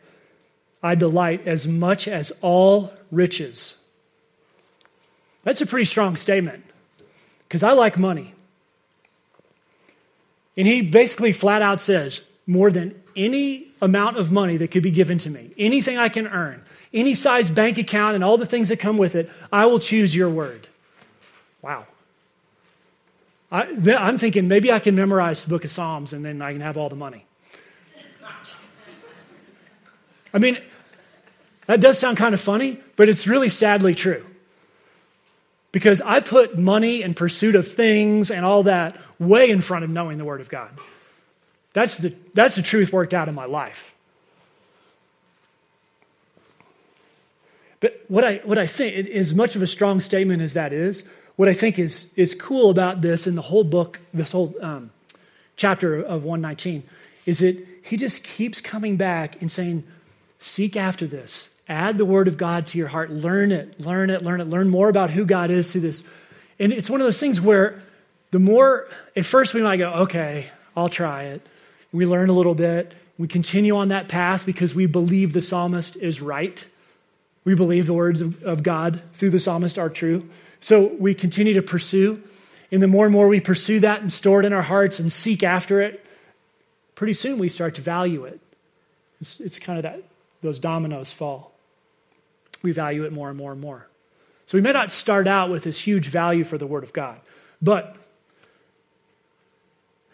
I 0.81 0.95
delight 0.95 1.45
as 1.47 1.67
much 1.67 2.07
as 2.07 2.31
all 2.41 2.93
riches. 3.11 3.75
That's 5.43 5.61
a 5.61 5.65
pretty 5.65 5.85
strong 5.85 6.15
statement 6.15 6.63
because 7.47 7.63
I 7.63 7.71
like 7.71 7.97
money. 7.97 8.33
And 10.57 10.67
he 10.67 10.81
basically 10.81 11.31
flat 11.31 11.61
out 11.61 11.81
says, 11.81 12.21
more 12.45 12.71
than 12.71 12.99
any 13.15 13.67
amount 13.81 14.17
of 14.17 14.31
money 14.31 14.57
that 14.57 14.71
could 14.71 14.83
be 14.83 14.91
given 14.91 15.17
to 15.19 15.29
me, 15.29 15.51
anything 15.57 15.97
I 15.97 16.09
can 16.09 16.27
earn, 16.27 16.63
any 16.93 17.13
size 17.13 17.49
bank 17.49 17.77
account, 17.77 18.15
and 18.15 18.23
all 18.23 18.37
the 18.37 18.45
things 18.45 18.69
that 18.69 18.77
come 18.77 18.97
with 18.97 19.15
it, 19.15 19.29
I 19.51 19.67
will 19.67 19.79
choose 19.79 20.15
your 20.15 20.29
word. 20.29 20.67
Wow. 21.61 21.85
I, 23.51 23.63
am 23.63 24.17
thinking 24.17 24.47
maybe 24.47 24.71
I 24.71 24.79
can 24.79 24.95
memorize 24.95 25.43
the 25.43 25.49
book 25.49 25.65
of 25.65 25.71
Psalms 25.71 26.13
and 26.13 26.23
then 26.23 26.41
I 26.41 26.51
can 26.51 26.61
have 26.61 26.77
all 26.77 26.89
the 26.89 26.95
money. 26.95 27.25
I 30.33 30.37
mean, 30.37 30.59
that 31.65 31.79
does 31.79 31.97
sound 31.97 32.17
kind 32.17 32.33
of 32.33 32.41
funny, 32.41 32.79
but 32.95 33.09
it's 33.09 33.27
really 33.27 33.49
sadly 33.49 33.95
true. 33.95 34.25
Because 35.71 36.01
I 36.01 36.19
put 36.19 36.57
money 36.57 37.03
and 37.03 37.15
pursuit 37.15 37.55
of 37.55 37.67
things 37.67 38.31
and 38.31 38.45
all 38.45 38.63
that 38.63 38.95
way 39.19 39.49
in 39.49 39.61
front 39.61 39.83
of 39.83 39.89
knowing 39.89 40.17
the 40.17 40.25
Word 40.25 40.41
of 40.41 40.49
God. 40.49 40.69
That's 41.73 41.97
the, 41.97 42.13
that's 42.33 42.55
the 42.55 42.61
truth 42.61 42.91
worked 42.91 43.13
out 43.13 43.27
in 43.27 43.35
my 43.35 43.45
life. 43.45 43.93
But 47.79 48.03
what 48.07 48.23
I, 48.23 48.37
what 48.43 48.57
I 48.57 48.67
think, 48.67 49.07
as 49.09 49.33
much 49.33 49.55
of 49.55 49.61
a 49.61 49.67
strong 49.67 49.99
statement 49.99 50.41
as 50.41 50.53
that 50.53 50.73
is, 50.73 51.03
what 51.35 51.47
I 51.47 51.53
think 51.53 51.79
is, 51.79 52.09
is 52.15 52.35
cool 52.35 52.69
about 52.69 53.01
this 53.01 53.27
in 53.27 53.35
the 53.35 53.41
whole 53.41 53.63
book, 53.63 53.99
this 54.13 54.31
whole 54.31 54.53
um, 54.61 54.91
chapter 55.55 56.01
of 56.01 56.23
119, 56.23 56.83
is 57.25 57.39
that 57.39 57.65
he 57.83 57.95
just 57.95 58.23
keeps 58.23 58.59
coming 58.59 58.97
back 58.97 59.41
and 59.41 59.51
saying, 59.51 59.83
Seek 60.39 60.75
after 60.75 61.05
this. 61.05 61.49
Add 61.67 61.97
the 61.97 62.05
word 62.05 62.27
of 62.27 62.37
God 62.37 62.67
to 62.67 62.77
your 62.77 62.87
heart. 62.87 63.11
Learn 63.11 63.51
it, 63.51 63.79
learn 63.79 64.09
it, 64.09 64.23
learn 64.23 64.41
it. 64.41 64.49
Learn 64.49 64.69
more 64.69 64.89
about 64.89 65.11
who 65.11 65.25
God 65.25 65.51
is 65.51 65.71
through 65.71 65.81
this. 65.81 66.03
And 66.59 66.73
it's 66.73 66.89
one 66.89 66.99
of 67.01 67.05
those 67.05 67.19
things 67.19 67.39
where 67.39 67.81
the 68.31 68.39
more, 68.39 68.87
at 69.15 69.25
first 69.25 69.53
we 69.53 69.61
might 69.61 69.77
go, 69.77 69.91
okay, 69.91 70.49
I'll 70.75 70.89
try 70.89 71.23
it. 71.23 71.41
We 71.91 72.05
learn 72.05 72.29
a 72.29 72.33
little 72.33 72.55
bit. 72.55 72.93
We 73.17 73.27
continue 73.27 73.75
on 73.75 73.89
that 73.89 74.07
path 74.07 74.45
because 74.45 74.73
we 74.75 74.85
believe 74.85 75.33
the 75.33 75.41
psalmist 75.41 75.95
is 75.95 76.21
right. 76.21 76.65
We 77.43 77.55
believe 77.55 77.85
the 77.85 77.93
words 77.93 78.21
of, 78.21 78.43
of 78.43 78.63
God 78.63 79.01
through 79.13 79.31
the 79.31 79.39
psalmist 79.39 79.79
are 79.79 79.89
true. 79.89 80.29
So 80.61 80.87
we 80.99 81.15
continue 81.15 81.53
to 81.55 81.61
pursue. 81.61 82.21
And 82.71 82.83
the 82.83 82.87
more 82.87 83.05
and 83.05 83.13
more 83.13 83.27
we 83.27 83.39
pursue 83.39 83.79
that 83.79 84.01
and 84.01 84.13
store 84.13 84.41
it 84.41 84.45
in 84.45 84.53
our 84.53 84.61
hearts 84.61 84.99
and 84.99 85.11
seek 85.11 85.43
after 85.43 85.81
it, 85.81 86.05
pretty 86.95 87.13
soon 87.13 87.39
we 87.39 87.49
start 87.49 87.75
to 87.75 87.81
value 87.81 88.25
it. 88.25 88.39
It's, 89.19 89.39
it's 89.39 89.57
kind 89.59 89.79
of 89.79 89.83
that 89.83 90.03
those 90.41 90.59
dominoes 90.59 91.11
fall. 91.11 91.51
we 92.61 92.71
value 92.71 93.05
it 93.05 93.11
more 93.11 93.29
and 93.29 93.37
more 93.37 93.51
and 93.51 93.61
more. 93.61 93.87
So 94.45 94.57
we 94.57 94.61
may 94.61 94.71
not 94.71 94.91
start 94.91 95.27
out 95.27 95.49
with 95.49 95.63
this 95.63 95.79
huge 95.79 96.07
value 96.07 96.43
for 96.43 96.57
the 96.57 96.67
Word 96.67 96.83
of 96.83 96.93
God, 96.93 97.19
but 97.61 97.95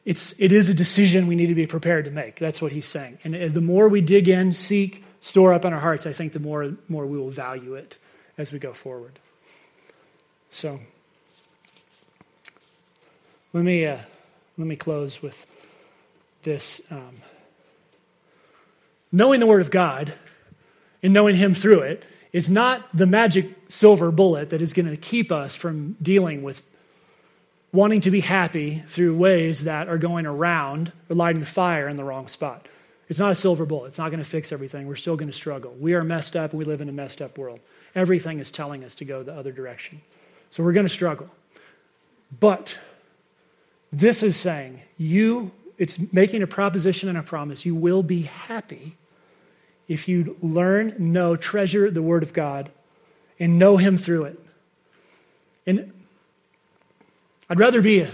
it's, 0.05 0.35
it 0.37 0.51
is 0.51 0.69
a 0.69 0.73
decision 0.73 1.25
we 1.25 1.35
need 1.35 1.47
to 1.47 1.55
be 1.55 1.65
prepared 1.65 2.05
to 2.05 2.11
make. 2.11 2.37
That's 2.37 2.61
what 2.61 2.71
he's 2.71 2.85
saying. 2.85 3.17
And 3.23 3.53
the 3.53 3.61
more 3.61 3.89
we 3.89 4.01
dig 4.01 4.29
in, 4.29 4.53
seek, 4.53 5.03
store 5.19 5.51
up 5.53 5.65
in 5.65 5.73
our 5.73 5.79
hearts, 5.79 6.05
I 6.05 6.13
think 6.13 6.33
the 6.33 6.39
more, 6.39 6.73
more 6.87 7.07
we 7.07 7.17
will 7.17 7.31
value 7.31 7.73
it 7.73 7.97
as 8.37 8.51
we 8.51 8.59
go 8.59 8.71
forward. 8.71 9.17
So 10.51 10.79
let 13.51 13.63
me, 13.63 13.85
uh, 13.85 13.97
let 14.59 14.67
me 14.67 14.75
close 14.75 15.23
with 15.23 15.43
this. 16.43 16.81
Um, 16.91 17.17
knowing 19.11 19.39
the 19.39 19.47
Word 19.47 19.61
of 19.61 19.71
God 19.71 20.13
and 21.01 21.13
knowing 21.13 21.35
Him 21.35 21.55
through 21.55 21.81
it 21.81 22.05
is 22.31 22.47
not 22.47 22.85
the 22.95 23.07
magic 23.07 23.55
silver 23.69 24.11
bullet 24.11 24.51
that 24.51 24.61
is 24.61 24.73
going 24.73 24.87
to 24.87 24.97
keep 24.97 25.31
us 25.31 25.55
from 25.55 25.93
dealing 26.01 26.43
with 26.43 26.61
wanting 27.76 28.01
to 28.01 28.11
be 28.11 28.21
happy 28.21 28.84
through 28.88 29.15
ways 29.15 29.65
that 29.65 29.88
are 29.88 29.97
going 29.97 30.26
around 30.26 30.91
or 31.09 31.15
lighting 31.15 31.41
the 31.41 31.45
fire 31.45 31.88
in 31.88 31.97
the 31.97 32.03
wrong 32.03 32.28
spot. 32.28 32.67
It's 33.07 33.19
not 33.19 33.32
a 33.32 33.36
silver 33.36 33.65
bullet. 33.65 33.89
It's 33.89 33.97
not 33.97 34.09
going 34.09 34.23
to 34.23 34.30
fix 34.30 34.51
everything. 34.51 34.88
We're 34.88 34.95
still 34.95 35.15
going 35.15 35.30
to 35.30 35.36
struggle. 35.36 35.76
We 35.80 35.93
are 35.93 36.03
messed 36.03 36.36
up 36.36 36.51
and 36.51 36.59
we 36.59 36.65
live 36.65 36.82
in 36.82 36.89
a 36.89 36.93
messed 36.93 37.21
up 37.21 37.38
world. 37.38 37.59
Everything 37.93 38.39
is 38.39 38.49
telling 38.49 38.84
us 38.84 38.95
to 38.95 39.05
go 39.05 39.21
the 39.21 39.34
other 39.34 39.51
direction. 39.51 40.01
So 40.49 40.63
we're 40.63 40.73
going 40.73 40.88
to 40.88 40.93
struggle. 40.93 41.28
But 42.39 42.78
this 43.91 44.23
is 44.23 44.38
saying 44.38 44.82
you, 44.97 45.51
it's 45.78 45.99
making 46.11 46.41
a 46.41 46.47
proposition 46.47 47.09
and 47.09 47.17
a 47.17 47.23
promise. 47.23 47.65
You 47.65 47.76
will 47.76 48.03
be 48.03 48.23
happy 48.23 48.95
if 49.88 50.07
you 50.07 50.36
learn, 50.41 50.95
know, 50.97 51.36
treasure 51.36 51.91
the 51.91 52.01
Word 52.01 52.23
of 52.23 52.34
God 52.34 52.71
and 53.39 53.59
know 53.59 53.78
Him 53.78 53.97
through 53.97 54.26
it. 54.26 54.39
And 55.67 55.91
I'd 57.49 57.59
rather 57.59 57.81
be 57.81 57.99
a 57.99 58.11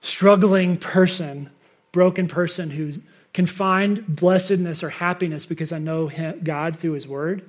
struggling 0.00 0.76
person, 0.76 1.50
broken 1.92 2.28
person 2.28 2.70
who 2.70 2.94
can 3.32 3.46
find 3.46 4.06
blessedness 4.06 4.82
or 4.82 4.90
happiness 4.90 5.46
because 5.46 5.72
I 5.72 5.78
know 5.78 6.10
God 6.42 6.78
through 6.78 6.92
His 6.92 7.06
Word 7.06 7.42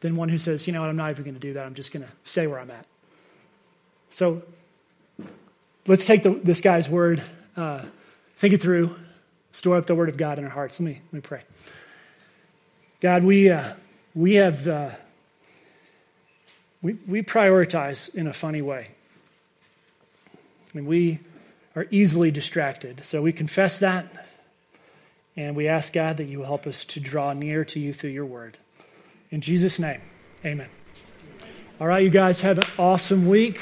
than 0.00 0.16
one 0.16 0.28
who 0.28 0.38
says, 0.38 0.66
you 0.66 0.72
know 0.72 0.80
what, 0.80 0.90
I'm 0.90 0.96
not 0.96 1.10
even 1.10 1.24
going 1.24 1.34
to 1.34 1.40
do 1.40 1.54
that. 1.54 1.64
I'm 1.66 1.74
just 1.74 1.92
going 1.92 2.04
to 2.04 2.12
stay 2.22 2.46
where 2.46 2.58
I'm 2.58 2.70
at. 2.70 2.86
So 4.10 4.42
let's 5.86 6.06
take 6.06 6.22
the, 6.22 6.30
this 6.42 6.60
guy's 6.60 6.88
word, 6.88 7.22
uh, 7.56 7.82
think 8.36 8.54
it 8.54 8.62
through, 8.62 8.96
store 9.52 9.76
up 9.76 9.86
the 9.86 9.94
Word 9.94 10.08
of 10.08 10.16
God 10.16 10.38
in 10.38 10.44
our 10.44 10.50
hearts. 10.50 10.80
Let 10.80 10.86
me, 10.86 11.00
let 11.06 11.12
me 11.12 11.20
pray. 11.20 11.42
God, 13.00 13.24
we, 13.24 13.50
uh, 13.50 13.74
we 14.14 14.34
have, 14.34 14.66
uh, 14.66 14.90
we, 16.82 16.94
we 17.06 17.22
prioritize 17.22 18.14
in 18.14 18.26
a 18.26 18.32
funny 18.32 18.62
way. 18.62 18.88
And 20.76 20.86
we 20.86 21.20
are 21.74 21.86
easily 21.90 22.30
distracted. 22.30 23.04
So 23.04 23.22
we 23.22 23.32
confess 23.32 23.78
that. 23.78 24.26
And 25.36 25.54
we 25.54 25.68
ask, 25.68 25.92
God, 25.92 26.16
that 26.16 26.24
you 26.24 26.38
will 26.38 26.46
help 26.46 26.66
us 26.66 26.84
to 26.86 27.00
draw 27.00 27.32
near 27.34 27.64
to 27.66 27.78
you 27.78 27.92
through 27.92 28.10
your 28.10 28.24
word. 28.24 28.56
In 29.30 29.40
Jesus' 29.42 29.78
name, 29.78 30.00
amen. 30.44 30.68
All 31.78 31.86
right, 31.86 32.02
you 32.02 32.08
guys 32.08 32.40
have 32.40 32.58
an 32.58 32.66
awesome 32.78 33.28
week. 33.28 33.60